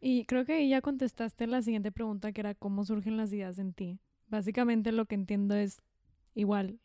Y 0.01 0.25
creo 0.27 0.45
que 0.45 0.53
ahí 0.55 0.69
ya 0.69 0.81
contestaste 0.83 1.47
la 1.47 1.63
siguiente 1.63 1.91
pregunta 1.93 2.33
que 2.33 2.41
era 2.43 2.55
cómo 2.55 2.85
surgen 2.85 3.17
las 3.17 3.33
ideas 3.33 3.59
en 3.59 3.73
ti. 3.75 3.99
Básicamente 4.29 4.93
lo 4.93 5.07
que 5.07 5.15
entiendo 5.15 5.55
es 5.55 5.83
igual, 6.35 6.79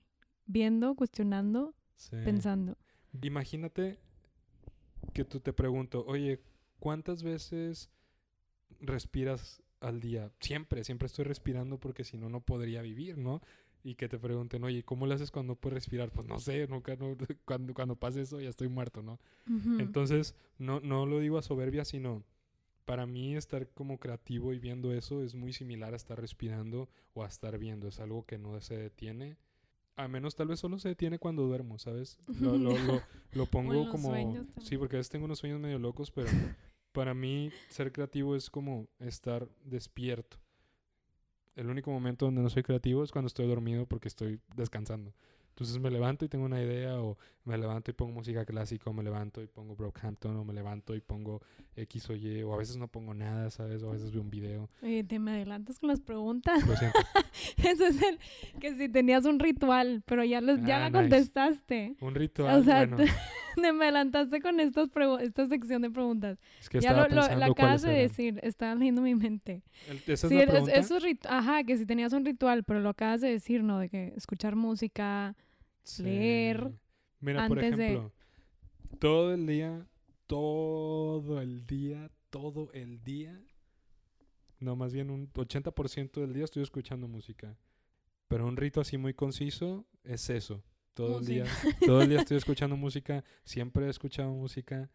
viendo, 0.45 0.95
cuestionando, 0.95 1.73
sí. 1.95 2.15
pensando. 2.23 2.77
Imagínate 3.21 3.99
que 5.13 5.25
tú 5.25 5.39
te 5.39 5.53
pregunto, 5.53 6.05
oye, 6.07 6.41
¿cuántas 6.79 7.23
veces 7.23 7.89
respiras 8.79 9.61
al 9.79 9.99
día? 9.99 10.31
Siempre, 10.39 10.83
siempre 10.83 11.07
estoy 11.07 11.25
respirando 11.25 11.79
porque 11.79 12.03
si 12.03 12.17
no, 12.17 12.29
no 12.29 12.41
podría 12.41 12.81
vivir, 12.81 13.17
¿no? 13.17 13.41
Y 13.83 13.95
que 13.95 14.09
te 14.09 14.19
pregunten, 14.19 14.63
oye, 14.63 14.83
¿cómo 14.83 15.07
le 15.07 15.15
haces 15.15 15.31
cuando 15.31 15.53
no 15.53 15.59
puedes 15.59 15.75
respirar? 15.75 16.11
Pues 16.11 16.27
no 16.27 16.39
sé, 16.39 16.67
nunca, 16.67 16.95
no, 16.95 17.15
cuando, 17.45 17.73
cuando 17.73 17.95
pase 17.95 18.21
eso 18.21 18.41
ya 18.41 18.49
estoy 18.49 18.67
muerto, 18.67 19.01
¿no? 19.01 19.19
Entonces, 19.79 20.35
no, 20.57 20.79
no 20.81 21.05
lo 21.05 21.19
digo 21.19 21.37
a 21.37 21.41
soberbia, 21.41 21.85
sino 21.85 22.23
para 22.89 23.05
mí 23.05 23.35
estar 23.35 23.67
como 23.67 23.99
creativo 23.99 24.51
y 24.51 24.57
viendo 24.57 24.91
eso 24.91 25.21
es 25.21 25.35
muy 25.35 25.53
similar 25.53 25.93
a 25.93 25.95
estar 25.95 26.19
respirando 26.19 26.89
o 27.13 27.23
a 27.23 27.27
estar 27.27 27.59
viendo. 27.59 27.87
Es 27.87 27.99
algo 27.99 28.25
que 28.25 28.39
no 28.39 28.59
se 28.61 28.77
detiene. 28.77 29.37
A 29.95 30.07
menos 30.07 30.33
tal 30.33 30.47
vez 30.47 30.59
solo 30.59 30.79
se 30.79 30.89
detiene 30.89 31.19
cuando 31.19 31.43
duermo, 31.43 31.77
¿sabes? 31.77 32.17
Lo, 32.41 32.57
lo, 32.57 32.75
lo, 32.79 32.99
lo 33.33 33.45
pongo 33.45 33.87
como... 33.91 34.11
Sí, 34.63 34.75
porque 34.75 34.95
a 34.95 34.97
veces 34.97 35.11
tengo 35.11 35.25
unos 35.25 35.37
sueños 35.37 35.59
medio 35.59 35.77
locos, 35.77 36.09
pero 36.09 36.29
para 36.91 37.13
mí 37.13 37.51
ser 37.67 37.91
creativo 37.91 38.35
es 38.35 38.49
como 38.49 38.87
estar 38.97 39.47
despierto. 39.63 40.37
El 41.55 41.69
único 41.69 41.91
momento 41.91 42.25
donde 42.25 42.41
no 42.41 42.49
soy 42.49 42.63
creativo 42.63 43.03
es 43.03 43.11
cuando 43.11 43.27
estoy 43.27 43.45
dormido 43.45 43.85
porque 43.85 44.07
estoy 44.07 44.39
descansando. 44.55 45.13
Entonces 45.59 45.77
me 45.81 45.91
levanto 45.91 46.23
y 46.23 46.29
tengo 46.29 46.45
una 46.45 46.61
idea, 46.63 47.01
o 47.01 47.17
me 47.43 47.57
levanto 47.57 47.91
y 47.91 47.93
pongo 47.93 48.13
música 48.13 48.45
clásica, 48.45 48.89
o 48.89 48.93
me 48.93 49.03
levanto 49.03 49.41
y 49.43 49.47
pongo 49.47 49.75
Brockhampton, 49.75 50.37
o 50.37 50.45
me 50.45 50.53
levanto 50.53 50.95
y 50.95 51.01
pongo 51.01 51.41
X 51.75 52.09
o 52.09 52.15
Y, 52.15 52.43
o 52.43 52.53
a 52.53 52.57
veces 52.57 52.77
no 52.77 52.87
pongo 52.87 53.13
nada, 53.13 53.49
¿sabes? 53.49 53.83
O 53.83 53.89
a 53.89 53.91
veces 53.93 54.11
veo 54.13 54.21
un 54.21 54.29
video. 54.29 54.69
Oye, 54.81 55.03
te 55.03 55.19
me 55.19 55.31
adelantas 55.31 55.77
con 55.77 55.89
las 55.89 55.99
preguntas. 55.99 56.65
Lo 56.65 56.77
siento. 56.77 56.97
Eso 57.57 57.85
es 57.87 58.01
el 58.01 58.19
que 58.61 58.73
si 58.75 58.87
tenías 58.87 59.25
un 59.25 59.37
ritual, 59.39 60.01
pero 60.05 60.23
ya, 60.23 60.39
lo- 60.39 60.55
ya 60.65 60.77
Ah, 60.77 60.79
la 60.79 60.89
nice. 60.89 60.99
contestaste. 61.01 61.95
Un 61.99 62.15
ritual, 62.15 62.61
O 62.61 62.63
sea, 62.63 62.85
bueno, 62.85 62.95
te 63.55 63.73
me 63.73 63.83
adelantaste 63.85 64.39
con 64.41 64.61
estas 64.61 64.87
esta 65.21 65.45
sección 65.47 65.81
de 65.81 65.89
preguntas. 65.91 66.39
es 66.61 66.69
que 66.69 66.79
ya 66.79 66.91
estaba 66.91 67.09
lo, 67.09 67.15
lo- 67.27 67.35
la 67.37 67.45
acabas 67.47 67.81
de 67.81 67.91
decir, 67.91 68.39
estaba 68.43 68.75
leyendo 68.75 69.01
mi 69.01 69.13
mente. 69.15 69.61
El- 69.89 69.97
¿Esa 70.07 70.29
Sí, 70.29 70.35
es 70.37 70.45
la 70.45 70.51
pregunta? 70.51 70.73
eso 70.75 70.95
es 70.97 71.03
rit- 71.03 71.25
Ajá, 71.27 71.65
que 71.65 71.77
si 71.77 71.85
tenías 71.85 72.13
un 72.13 72.23
ritual, 72.23 72.63
pero 72.63 72.79
lo 72.79 72.87
acabas 72.89 73.19
de 73.19 73.29
decir, 73.29 73.61
¿no? 73.61 73.77
De 73.79 73.89
que 73.89 74.13
escuchar 74.15 74.55
música. 74.55 75.35
Leer 75.99 76.71
Mira, 77.19 77.47
por 77.47 77.57
antes 77.59 77.77
de- 77.77 77.85
ejemplo, 77.87 78.13
todo 78.99 79.33
el 79.33 79.45
día, 79.47 79.87
todo 80.27 81.41
el 81.41 81.65
día, 81.65 82.11
todo 82.29 82.69
el 82.73 83.03
día, 83.03 83.41
no, 84.59 84.75
más 84.75 84.93
bien 84.93 85.09
un 85.09 85.31
80% 85.33 86.21
del 86.21 86.33
día 86.33 86.43
estoy 86.43 86.63
escuchando 86.63 87.07
música. 87.07 87.57
Pero 88.27 88.45
un 88.45 88.57
rito 88.57 88.81
así 88.81 88.97
muy 88.97 89.13
conciso 89.13 89.87
es 90.03 90.29
eso. 90.29 90.63
Todo 90.93 91.19
el 91.19 91.25
día, 91.25 91.45
todo 91.85 92.01
el 92.01 92.09
día 92.09 92.19
estoy 92.27 92.37
escuchando 92.37 92.75
música, 92.75 93.23
siempre 93.43 93.85
he 93.87 93.89
escuchado 93.89 94.31
música. 94.33 94.89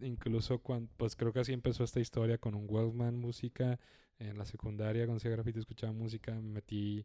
Incluso 0.00 0.58
cuando, 0.58 0.90
pues 0.96 1.16
creo 1.16 1.32
que 1.32 1.40
así 1.40 1.52
empezó 1.52 1.84
esta 1.84 2.00
historia 2.00 2.38
con 2.38 2.54
un 2.54 2.66
Walkman 2.68 3.16
música. 3.18 3.80
En 4.18 4.38
la 4.38 4.44
secundaria, 4.44 5.04
hacía 5.12 5.30
graffiti, 5.32 5.58
escuchaba 5.58 5.92
música. 5.92 6.32
Me 6.34 6.42
metí 6.42 7.04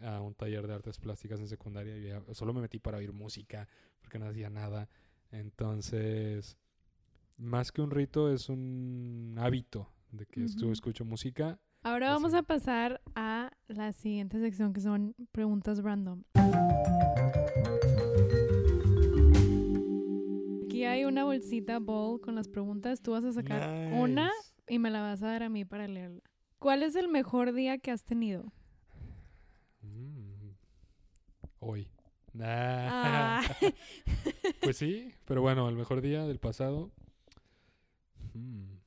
a 0.00 0.20
un 0.20 0.34
taller 0.34 0.66
de 0.66 0.74
artes 0.74 0.98
plásticas 0.98 1.38
en 1.40 1.48
secundaria 1.48 1.96
y 1.98 2.04
ya- 2.08 2.22
solo 2.34 2.52
me 2.52 2.60
metí 2.60 2.78
para 2.78 2.98
oír 2.98 3.12
música 3.12 3.68
porque 4.00 4.18
no 4.18 4.26
hacía 4.26 4.50
nada. 4.50 4.88
Entonces, 5.30 6.56
más 7.36 7.72
que 7.72 7.82
un 7.82 7.90
rito, 7.90 8.32
es 8.32 8.48
un 8.48 9.36
hábito 9.38 9.88
de 10.10 10.26
que 10.26 10.44
Ujú. 10.44 10.72
escucho 10.72 11.04
música. 11.04 11.58
Ahora 11.82 12.12
Así. 12.12 12.14
vamos 12.22 12.34
a 12.34 12.42
pasar 12.42 13.00
a 13.14 13.50
la 13.68 13.92
siguiente 13.92 14.38
sección 14.40 14.72
que 14.72 14.80
son 14.80 15.14
preguntas 15.32 15.82
random. 15.82 16.22
Aquí 20.64 20.84
hay 20.84 21.04
una 21.04 21.24
bolsita 21.24 21.78
bowl 21.78 22.20
con 22.20 22.34
las 22.34 22.48
preguntas. 22.48 23.00
Tú 23.02 23.12
vas 23.12 23.24
a 23.24 23.32
sacar 23.32 23.92
una 23.92 24.30
y 24.68 24.78
me 24.78 24.90
la 24.90 25.00
vas 25.02 25.22
a 25.22 25.26
dar 25.28 25.42
a 25.42 25.48
mí 25.48 25.64
para 25.64 25.86
leerla. 25.88 26.20
¿Cuál 26.58 26.82
es 26.82 26.94
el 26.96 27.08
mejor 27.08 27.52
día 27.52 27.78
que 27.78 27.90
has 27.90 28.04
tenido? 28.04 28.52
Mm. 29.82 30.52
Hoy. 31.64 31.88
Nah. 32.32 32.46
Ah, 32.48 33.42
Pues 34.62 34.76
sí, 34.76 35.14
pero 35.24 35.42
bueno, 35.42 35.68
el 35.68 35.76
mejor 35.76 36.00
día 36.00 36.24
del 36.26 36.38
pasado. 36.38 36.90
Mm. 38.34 38.78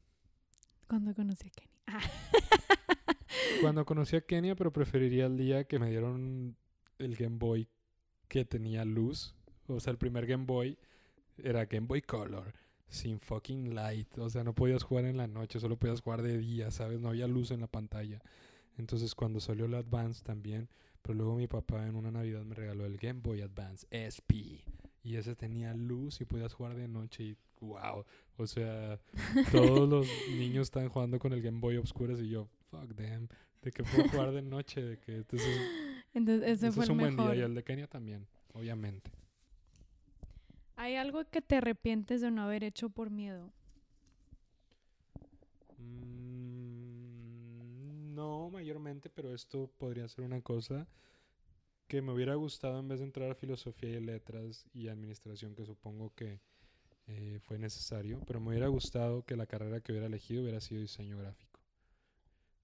cuando 0.87 1.13
conocí 1.13 1.47
a 1.47 1.51
Kenny. 1.51 1.71
Ah. 1.87 1.99
Cuando 3.61 3.85
conocí 3.85 4.15
a 4.15 4.21
Kenia, 4.21 4.55
pero 4.55 4.73
preferiría 4.73 5.27
el 5.27 5.37
día 5.37 5.65
que 5.65 5.79
me 5.79 5.89
dieron 5.89 6.57
el 6.99 7.15
Game 7.15 7.37
Boy 7.37 7.67
que 8.27 8.43
tenía 8.43 8.83
luz. 8.85 9.35
O 9.67 9.79
sea, 9.79 9.91
el 9.91 9.97
primer 9.97 10.25
Game 10.25 10.45
Boy 10.45 10.77
era 11.37 11.65
Game 11.65 11.87
Boy 11.87 12.01
Color. 12.01 12.53
Sin 12.87 13.19
fucking 13.19 13.75
light. 13.75 14.17
O 14.17 14.29
sea, 14.29 14.43
no 14.43 14.53
podías 14.53 14.83
jugar 14.83 15.05
en 15.05 15.17
la 15.17 15.27
noche, 15.27 15.59
solo 15.59 15.77
podías 15.77 16.01
jugar 16.01 16.21
de 16.21 16.37
día, 16.37 16.71
¿sabes? 16.71 16.99
No 16.99 17.09
había 17.09 17.27
luz 17.27 17.51
en 17.51 17.61
la 17.61 17.67
pantalla. 17.67 18.21
Entonces, 18.77 19.15
cuando 19.15 19.39
salió 19.39 19.65
el 19.65 19.73
Advance 19.75 20.23
también. 20.23 20.69
Pero 21.01 21.13
luego 21.19 21.35
mi 21.35 21.47
papá 21.47 21.85
en 21.85 21.95
una 21.95 22.09
Navidad 22.09 22.43
me 22.43 22.55
regaló 22.55 22.85
el 22.85 22.97
Game 22.97 23.19
Boy 23.21 23.41
Advance 23.41 23.85
SP. 23.93 24.65
Y 25.03 25.17
ese 25.17 25.35
tenía 25.35 25.73
luz 25.75 26.19
y 26.21 26.25
podías 26.25 26.53
jugar 26.53 26.75
de 26.75 26.87
noche. 26.87 27.23
Y 27.23 27.37
wow. 27.59 28.03
O 28.37 28.47
sea, 28.47 28.99
todos 29.51 29.87
los 29.87 30.07
niños 30.31 30.63
están 30.67 30.89
jugando 30.89 31.19
con 31.19 31.31
el 31.33 31.41
Game 31.43 31.59
Boy 31.59 31.77
Obscuras 31.77 32.19
y 32.19 32.29
yo, 32.29 32.47
fuck 32.71 32.95
them. 32.95 33.27
De 33.61 33.71
que 33.71 33.83
puedo 33.83 34.09
jugar 34.09 34.31
de 34.31 34.41
noche, 34.41 34.81
de 34.81 34.97
que 34.99 35.15
entonces, 35.17 35.59
Entonces, 36.13 36.49
ese 36.49 36.71
fue 36.71 36.83
es 36.83 36.89
el 36.89 36.93
un 36.93 36.97
buen 36.99 37.15
mejor. 37.15 37.31
día. 37.33 37.41
Y 37.41 37.45
el 37.45 37.53
de 37.55 37.63
Kenia 37.63 37.87
también, 37.87 38.27
obviamente. 38.53 39.11
¿Hay 40.75 40.95
algo 40.95 41.23
que 41.25 41.41
te 41.41 41.55
arrepientes 41.57 42.21
de 42.21 42.31
no 42.31 42.41
haber 42.43 42.63
hecho 42.63 42.89
por 42.89 43.09
miedo? 43.09 43.51
Mm, 45.77 46.24
no, 48.15 48.49
mayormente, 48.49 49.09
pero 49.09 49.33
esto 49.33 49.69
podría 49.77 50.07
ser 50.07 50.25
una 50.25 50.41
cosa 50.41 50.87
que 51.87 52.01
me 52.01 52.11
hubiera 52.13 52.35
gustado 52.35 52.79
en 52.79 52.87
vez 52.87 52.99
de 52.99 53.05
entrar 53.05 53.29
a 53.29 53.35
filosofía 53.35 53.91
y 53.91 54.01
letras 54.01 54.65
y 54.73 54.87
administración, 54.87 55.53
que 55.55 55.65
supongo 55.65 56.13
que 56.15 56.39
eh, 57.07 57.39
fue 57.43 57.59
necesario, 57.59 58.19
pero 58.25 58.39
me 58.39 58.49
hubiera 58.49 58.67
gustado 58.67 59.23
que 59.23 59.35
la 59.35 59.45
carrera 59.45 59.81
que 59.81 59.91
hubiera 59.91 60.07
elegido 60.07 60.41
hubiera 60.41 60.61
sido 60.61 60.81
diseño 60.81 61.17
gráfico. 61.17 61.59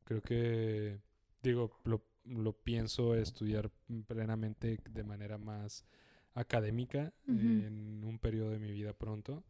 Creo 0.05 0.21
que, 0.21 0.99
digo, 1.43 1.71
lo, 1.83 2.01
lo 2.25 2.53
pienso 2.53 3.15
estudiar 3.15 3.69
plenamente 4.07 4.79
de 4.89 5.03
manera 5.03 5.37
más 5.37 5.85
académica 6.33 7.13
en 7.27 8.03
un 8.03 8.17
periodo 8.17 8.51
de 8.51 8.59
mi 8.59 8.71
vida 8.71 8.93
pronto, 8.93 9.43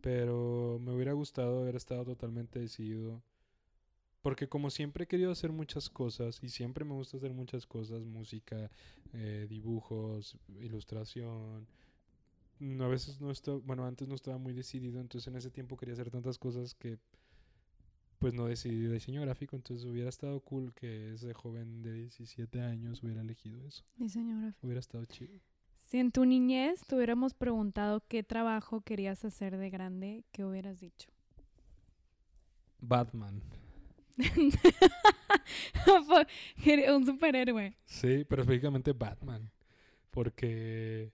pero 0.00 0.78
me 0.80 0.92
hubiera 0.92 1.12
gustado 1.12 1.60
haber 1.60 1.76
estado 1.76 2.04
totalmente 2.04 2.58
decidido 2.58 3.22
porque 4.24 4.48
como 4.48 4.70
siempre 4.70 5.04
he 5.04 5.06
querido 5.06 5.30
hacer 5.30 5.52
muchas 5.52 5.90
cosas 5.90 6.42
y 6.42 6.48
siempre 6.48 6.82
me 6.86 6.94
gusta 6.94 7.18
hacer 7.18 7.34
muchas 7.34 7.66
cosas, 7.66 8.06
música, 8.06 8.70
eh, 9.12 9.44
dibujos, 9.50 10.38
ilustración. 10.62 11.66
A 12.80 12.86
veces 12.86 13.20
no 13.20 13.30
estaba, 13.30 13.58
bueno, 13.58 13.84
antes 13.84 14.08
no 14.08 14.14
estaba 14.14 14.38
muy 14.38 14.54
decidido, 14.54 14.98
entonces 14.98 15.28
en 15.28 15.36
ese 15.36 15.50
tiempo 15.50 15.76
quería 15.76 15.92
hacer 15.92 16.10
tantas 16.10 16.38
cosas 16.38 16.74
que 16.74 16.98
pues 18.18 18.32
no 18.32 18.46
decidí 18.46 18.86
diseño 18.86 19.20
gráfico, 19.20 19.56
entonces 19.56 19.84
hubiera 19.84 20.08
estado 20.08 20.40
cool 20.40 20.72
que 20.72 21.12
ese 21.12 21.34
joven 21.34 21.82
de 21.82 21.92
17 21.92 22.62
años 22.62 23.02
hubiera 23.02 23.20
elegido 23.20 23.62
eso. 23.66 23.84
Diseño 23.98 24.38
gráfico. 24.40 24.66
Hubiera 24.66 24.80
estado 24.80 25.04
chido. 25.04 25.38
Si 25.90 25.98
en 25.98 26.12
tu 26.12 26.24
niñez 26.24 26.80
te 26.86 26.96
hubiéramos 26.96 27.34
preguntado 27.34 28.02
qué 28.08 28.22
trabajo 28.22 28.80
querías 28.80 29.22
hacer 29.26 29.58
de 29.58 29.68
grande, 29.68 30.24
¿qué 30.32 30.46
hubieras 30.46 30.80
dicho? 30.80 31.10
Batman. 32.80 33.42
Un 36.94 37.06
superhéroe. 37.06 37.76
Sí, 37.84 38.24
pero 38.28 38.42
específicamente 38.42 38.92
Batman. 38.92 39.50
Porque 40.10 41.12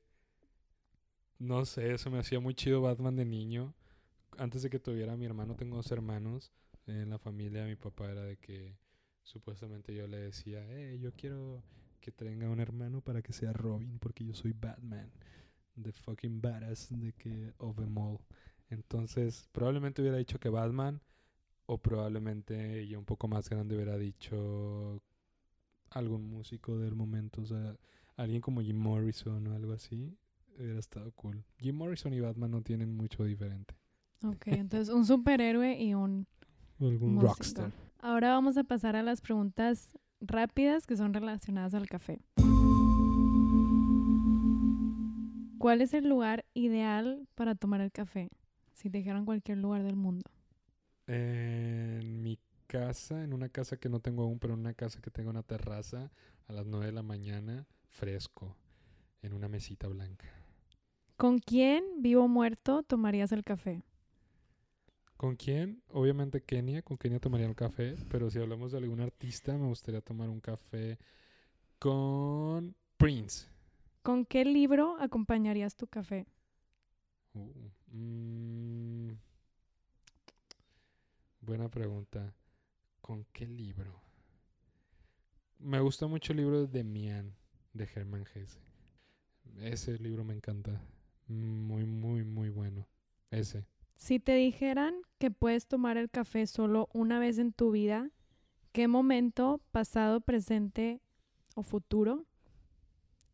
no 1.41 1.65
sé, 1.65 1.95
eso 1.95 2.11
me 2.11 2.19
hacía 2.19 2.39
muy 2.39 2.55
chido 2.55 2.83
Batman 2.83 3.17
de 3.17 3.25
niño. 3.25 3.75
Antes 4.37 4.63
de 4.63 4.71
que 4.71 4.79
tuviera 4.79 5.17
mi 5.17 5.25
hermano, 5.25 5.57
tengo 5.57 5.77
dos 5.77 5.91
hermanos. 5.91 6.53
En 6.87 7.09
la 7.09 7.19
familia 7.19 7.65
mi 7.65 7.77
papá 7.77 8.11
era 8.11 8.23
de 8.23 8.37
que 8.37 8.77
supuestamente 9.23 9.95
yo 9.95 10.07
le 10.07 10.19
decía, 10.19 10.63
eh, 10.71 10.99
yo 11.01 11.13
quiero 11.13 11.63
que 12.01 12.13
tenga 12.13 12.49
un 12.51 12.61
hermano 12.61 13.01
para 13.01 13.23
que 13.23 13.33
sea 13.33 13.53
Robin, 13.53 13.99
porque 13.99 14.25
yo 14.25 14.35
soy 14.35 14.53
Batman. 14.53 15.11
The 15.81 15.93
fucking 15.93 16.43
badass 16.43 16.89
de 16.91 17.13
que 17.15 17.55
of 17.57 17.77
them 17.77 17.97
all. 17.97 18.19
Entonces, 18.69 19.49
probablemente 19.53 20.03
hubiera 20.03 20.19
dicho 20.19 20.39
que 20.39 20.51
Batman, 20.51 21.01
o 21.73 21.79
probablemente 21.79 22.85
yo 22.89 22.99
un 22.99 23.05
poco 23.05 23.29
más 23.29 23.49
grande 23.49 23.77
hubiera 23.77 23.97
dicho 23.97 25.01
algún 25.91 26.29
músico 26.29 26.77
del 26.79 26.97
momento, 26.97 27.43
o 27.43 27.47
sea, 27.47 27.77
alguien 28.17 28.41
como 28.41 28.61
Jim 28.61 28.77
Morrison 28.77 29.47
o 29.47 29.55
algo 29.55 29.73
así, 29.73 30.13
hubiera 30.59 30.81
estado 30.81 31.13
cool. 31.13 31.45
Jim 31.61 31.77
Morrison 31.77 32.13
y 32.13 32.19
Batman 32.19 32.51
no 32.51 32.63
tienen 32.63 32.97
mucho 32.97 33.23
diferente. 33.23 33.77
Ok, 34.25 34.49
entonces 34.49 34.93
un 34.93 35.05
superhéroe 35.07 35.81
y 35.81 35.95
un 35.95 36.27
Algún 36.81 37.15
músico. 37.15 37.29
rockstar. 37.35 37.73
Ahora 38.01 38.31
vamos 38.31 38.57
a 38.57 38.65
pasar 38.65 38.97
a 38.97 39.05
las 39.05 39.21
preguntas 39.21 39.97
rápidas 40.21 40.89
que 40.89 40.97
son 40.97 41.15
relacionadas 41.15 41.75
al 41.75 41.87
café. 41.87 42.19
¿Cuál 45.59 45.83
es 45.83 45.95
el 45.95 46.09
lugar 46.09 46.45
ideal 46.53 47.29
para 47.37 47.55
tomar 47.55 47.81
el 47.81 47.93
café? 47.93 48.29
Si 48.73 48.91
te 48.91 48.99
dijeran 48.99 49.25
cualquier 49.25 49.59
lugar 49.59 49.85
del 49.85 49.95
mundo. 49.95 50.29
En 51.13 52.23
mi 52.23 52.39
casa, 52.69 53.25
en 53.25 53.33
una 53.33 53.49
casa 53.49 53.77
que 53.77 53.89
no 53.89 53.99
tengo 53.99 54.23
aún, 54.23 54.39
pero 54.39 54.55
en 54.55 54.61
una 54.61 54.75
casa 54.75 55.01
que 55.01 55.11
tengo 55.11 55.31
una 55.31 55.43
terraza, 55.43 56.13
a 56.47 56.53
las 56.53 56.67
9 56.67 56.87
de 56.87 56.93
la 56.93 57.03
mañana, 57.03 57.67
fresco, 57.89 58.57
en 59.23 59.33
una 59.33 59.49
mesita 59.49 59.89
blanca. 59.89 60.27
¿Con 61.17 61.41
quién, 61.41 61.85
vivo 61.99 62.25
o 62.25 62.29
muerto, 62.29 62.85
tomarías 62.85 63.33
el 63.33 63.43
café? 63.43 63.83
¿Con 65.17 65.35
quién? 65.35 65.83
Obviamente 65.89 66.43
Kenia, 66.43 66.83
con 66.83 66.97
Kenia 66.97 67.19
tomaría 67.19 67.49
un 67.49 67.55
café, 67.55 67.97
pero 68.09 68.31
si 68.31 68.39
hablamos 68.39 68.73
de 68.73 68.79
algún 68.79 69.01
artista, 69.01 69.59
me 69.59 69.67
gustaría 69.67 70.01
tomar 70.01 70.31
un 70.31 70.41
café 70.41 70.97
con 71.79 72.75
Prince. 72.97 73.49
¿Con 74.03 74.25
qué 74.25 74.45
libro 74.45 74.97
acompañarías 74.99 75.77
tu 75.77 75.89
café? 75.89 76.27
Uh, 77.35 77.53
mm, 77.89 79.11
buena 81.51 81.69
pregunta. 81.69 82.33
¿Con 83.01 83.25
qué 83.33 83.45
libro? 83.45 84.01
Me 85.59 85.81
gusta 85.81 86.07
mucho 86.07 86.33
el 86.33 86.39
libro 86.39 86.61
de 86.61 86.69
Demian, 86.69 87.35
de 87.73 87.89
Germán 87.89 88.25
Hesse. 88.33 88.61
Ese 89.59 89.99
libro 89.99 90.23
me 90.23 90.33
encanta. 90.33 90.81
Muy, 91.27 91.85
muy, 91.85 92.23
muy 92.23 92.51
bueno. 92.51 92.87
Ese. 93.33 93.67
Si 93.97 94.21
te 94.21 94.37
dijeran 94.37 94.95
que 95.19 95.33
puedes 95.33 95.67
tomar 95.67 95.97
el 95.97 96.09
café 96.09 96.47
solo 96.47 96.89
una 96.93 97.19
vez 97.19 97.39
en 97.39 97.53
tu 97.53 97.73
vida, 97.73 98.13
¿qué 98.71 98.87
momento, 98.87 99.61
pasado, 99.73 100.21
presente 100.21 101.01
o 101.57 101.65
futuro 101.65 102.27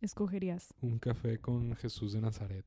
escogerías? 0.00 0.72
Un 0.80 0.98
café 0.98 1.38
con 1.38 1.76
Jesús 1.76 2.14
de 2.14 2.22
Nazaret. 2.22 2.64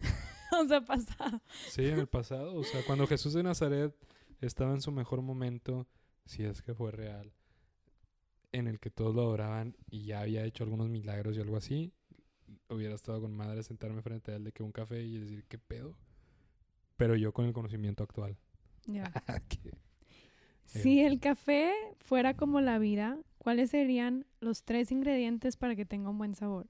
o 0.60 0.66
sea, 0.66 0.84
pasado. 0.84 1.40
Sí, 1.68 1.86
en 1.86 2.00
el 2.00 2.08
pasado. 2.08 2.56
O 2.56 2.64
sea, 2.64 2.84
cuando 2.84 3.06
Jesús 3.06 3.34
de 3.34 3.44
Nazaret 3.44 3.94
estaba 4.46 4.72
en 4.74 4.80
su 4.80 4.92
mejor 4.92 5.22
momento, 5.22 5.86
si 6.26 6.44
es 6.44 6.62
que 6.62 6.74
fue 6.74 6.90
real, 6.90 7.32
en 8.52 8.66
el 8.68 8.78
que 8.78 8.90
todos 8.90 9.14
lo 9.14 9.22
adoraban 9.22 9.76
y 9.90 10.04
ya 10.06 10.20
había 10.20 10.44
hecho 10.44 10.64
algunos 10.64 10.88
milagros 10.88 11.36
y 11.36 11.40
algo 11.40 11.56
así, 11.56 11.92
hubiera 12.68 12.94
estado 12.94 13.20
con 13.20 13.34
madre 13.34 13.62
sentarme 13.62 14.02
frente 14.02 14.32
a 14.32 14.36
él 14.36 14.44
de 14.44 14.52
que 14.52 14.62
un 14.62 14.72
café 14.72 15.02
y 15.02 15.18
decir, 15.18 15.44
¿qué 15.48 15.58
pedo? 15.58 15.96
Pero 16.96 17.16
yo 17.16 17.32
con 17.32 17.46
el 17.46 17.52
conocimiento 17.52 18.02
actual. 18.04 18.36
Ya. 18.86 19.04
Que- 19.48 19.72
Si 20.66 21.00
el 21.00 21.20
café 21.20 21.72
fuera 22.00 22.34
como 22.34 22.60
la 22.60 22.78
vida, 22.78 23.18
¿cuáles 23.38 23.70
serían 23.70 24.24
los 24.40 24.62
tres 24.64 24.90
ingredientes 24.92 25.56
para 25.56 25.76
que 25.76 25.84
tenga 25.84 26.08
un 26.10 26.18
buen 26.18 26.34
sabor? 26.34 26.66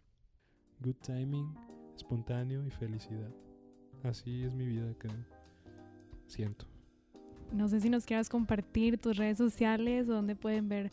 Good 0.81 0.97
timing, 0.97 1.55
espontáneo 1.95 2.67
y 2.67 2.71
felicidad. 2.71 3.31
Así 4.03 4.43
es 4.43 4.55
mi 4.55 4.67
vida, 4.67 4.93
creo. 4.99 5.25
Siento. 6.27 6.67
No 7.53 7.69
sé 7.69 7.81
si 7.81 7.91
nos 7.91 8.05
quieras 8.05 8.29
compartir 8.29 8.99
tus 8.99 9.17
redes 9.17 9.39
sociales, 9.39 10.07
donde 10.07 10.37
pueden 10.37 10.69
ver 10.69 10.93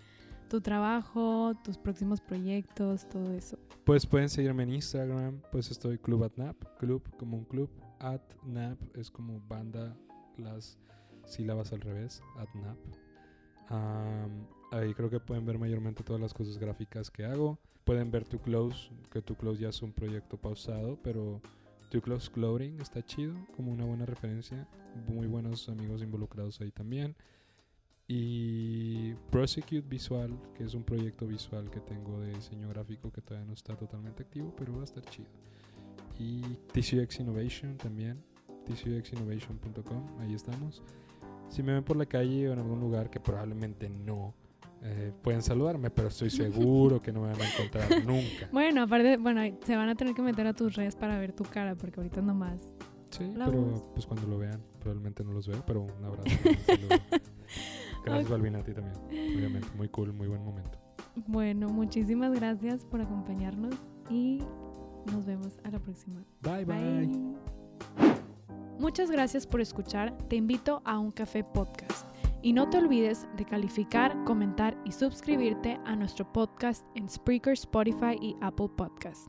tu 0.50 0.60
trabajo, 0.60 1.54
tus 1.64 1.78
próximos 1.78 2.20
proyectos, 2.20 3.08
todo 3.08 3.32
eso. 3.34 3.58
Pues 3.86 4.06
pueden 4.06 4.28
seguirme 4.28 4.64
en 4.64 4.74
Instagram, 4.74 5.42
pues 5.52 5.72
estoy 5.72 5.98
Club 5.98 6.26
Atnap, 6.26 6.58
club 6.78 7.02
como 7.18 7.38
un 7.38 7.46
club, 7.46 7.70
Atnap 8.00 8.78
es 8.98 9.10
como 9.10 9.40
banda, 9.48 9.96
las 10.38 10.78
sílabas 11.26 11.72
al 11.72 11.82
revés, 11.82 12.22
Atnap. 12.38 12.78
Am, 13.70 14.46
ahí 14.72 14.94
creo 14.94 15.10
que 15.10 15.22
pueden 15.22 15.46
ver 15.46 15.58
mayormente 15.58 16.04
todas 16.04 16.22
las 16.22 16.34
cosas 16.34 16.58
gráficas 16.58 17.10
que 17.10 17.24
hago. 17.24 17.58
Pueden 17.86 18.12
ver 18.12 18.26
Tu 18.26 18.38
Close, 18.40 18.92
que 19.10 19.22
Tu 19.22 19.36
Close 19.36 19.62
ya 19.62 19.70
es 19.70 19.82
un 19.82 19.94
proyecto 19.94 20.38
pausado, 20.38 21.00
pero 21.02 21.42
Tu 21.92 22.00
Close 22.02 22.32
Clothing 22.32 22.80
está 22.80 23.04
chido, 23.06 23.36
como 23.54 23.74
una 23.74 23.84
buena 23.84 24.06
referencia. 24.06 24.66
Muy 25.10 25.28
buenos 25.28 25.68
amigos 25.68 26.02
involucrados 26.02 26.62
ahí 26.62 26.72
también. 26.72 27.18
Y 28.08 29.14
Prosecute 29.30 29.82
Visual, 29.82 30.32
que 30.56 30.64
es 30.64 30.74
un 30.74 30.86
proyecto 30.86 31.28
visual 31.28 31.70
que 31.70 31.82
tengo 31.82 32.18
de 32.22 32.34
diseño 32.34 32.70
gráfico 32.70 33.12
que 33.12 33.22
todavía 33.22 33.46
no 33.46 33.54
está 33.54 33.76
totalmente 33.76 34.24
activo, 34.24 34.56
pero 34.58 34.74
va 34.74 34.82
a 34.82 34.86
estar 34.86 35.04
chido. 35.04 35.28
Y 36.18 36.40
TCX 36.72 37.20
Innovation 37.20 37.76
también, 37.76 38.24
tcxinnovation.com, 38.68 40.22
ahí 40.22 40.34
estamos. 40.34 40.82
Si 41.50 41.62
me 41.62 41.74
ven 41.74 41.84
por 41.84 41.98
la 41.98 42.06
calle 42.06 42.48
o 42.48 42.54
en 42.54 42.60
algún 42.60 42.80
lugar 42.80 43.10
que 43.10 43.20
probablemente 43.20 43.90
no, 43.90 44.34
eh, 44.84 45.12
pueden 45.22 45.42
saludarme, 45.42 45.90
pero 45.92 46.08
estoy 46.08 46.30
seguro 46.30 47.02
que 47.02 47.12
no 47.12 47.22
me 47.22 47.32
van 47.32 47.42
a 47.42 47.50
encontrar 47.50 47.88
nunca. 48.06 48.50
Bueno, 48.52 48.84
aparte, 48.84 49.18
bueno, 49.18 49.42
se 49.64 49.76
van 49.76 49.90
a 49.90 49.96
tener 49.96 50.16
que 50.16 50.22
meter 50.22 50.48
a 50.48 50.54
tus 50.54 50.76
redes 50.76 50.96
para 50.96 51.20
ver 51.20 51.34
tu 51.34 51.44
cara, 51.44 51.76
porque 51.76 52.00
ahorita 52.00 52.22
nomás. 52.22 52.74
Sí, 53.12 53.32
pero 53.38 53.62
voz. 53.62 53.84
pues 53.94 54.06
cuando 54.06 54.28
lo 54.28 54.40
vean, 54.40 54.62
probablemente 54.80 55.24
no 55.24 55.34
los 55.34 55.48
veo, 55.48 55.64
pero 55.66 55.82
un 55.82 56.06
abrazo. 56.06 56.24
un. 56.70 57.22
Gracias. 58.06 58.30
Balvin, 58.30 58.56
a 58.56 58.64
ti 58.64 58.74
también. 58.74 58.96
Obviamente, 59.36 59.68
muy 59.76 59.90
cool, 59.90 60.14
muy 60.14 60.28
buen 60.28 60.44
momento. 60.44 60.80
Bueno, 61.28 61.70
muchísimas 61.70 62.34
gracias 62.34 62.86
por 62.86 63.02
acompañarnos 63.02 63.76
y 64.10 64.40
nos 65.12 65.26
vemos 65.26 65.60
a 65.64 65.70
la 65.70 65.80
próxima. 65.80 66.24
Bye, 66.42 66.66
bye. 66.66 67.10
Muchas 68.80 69.12
gracias 69.12 69.46
por 69.46 69.62
escuchar. 69.62 70.18
Te 70.28 70.38
invito 70.38 70.82
a 70.86 70.98
un 70.98 71.12
café 71.12 71.44
podcast. 71.44 72.11
Y 72.44 72.54
no 72.54 72.70
te 72.70 72.78
olvides 72.78 73.28
de 73.38 73.46
calificar, 73.46 74.24
comentar 74.24 74.76
y 74.84 74.92
suscribirte 74.92 75.80
a 75.86 75.96
nuestro 75.96 76.32
podcast 76.32 76.86
en 76.96 77.08
Spreaker, 77.08 77.54
Spotify 77.54 78.18
y 78.20 78.36
Apple 78.42 78.70
Podcast. 78.76 79.28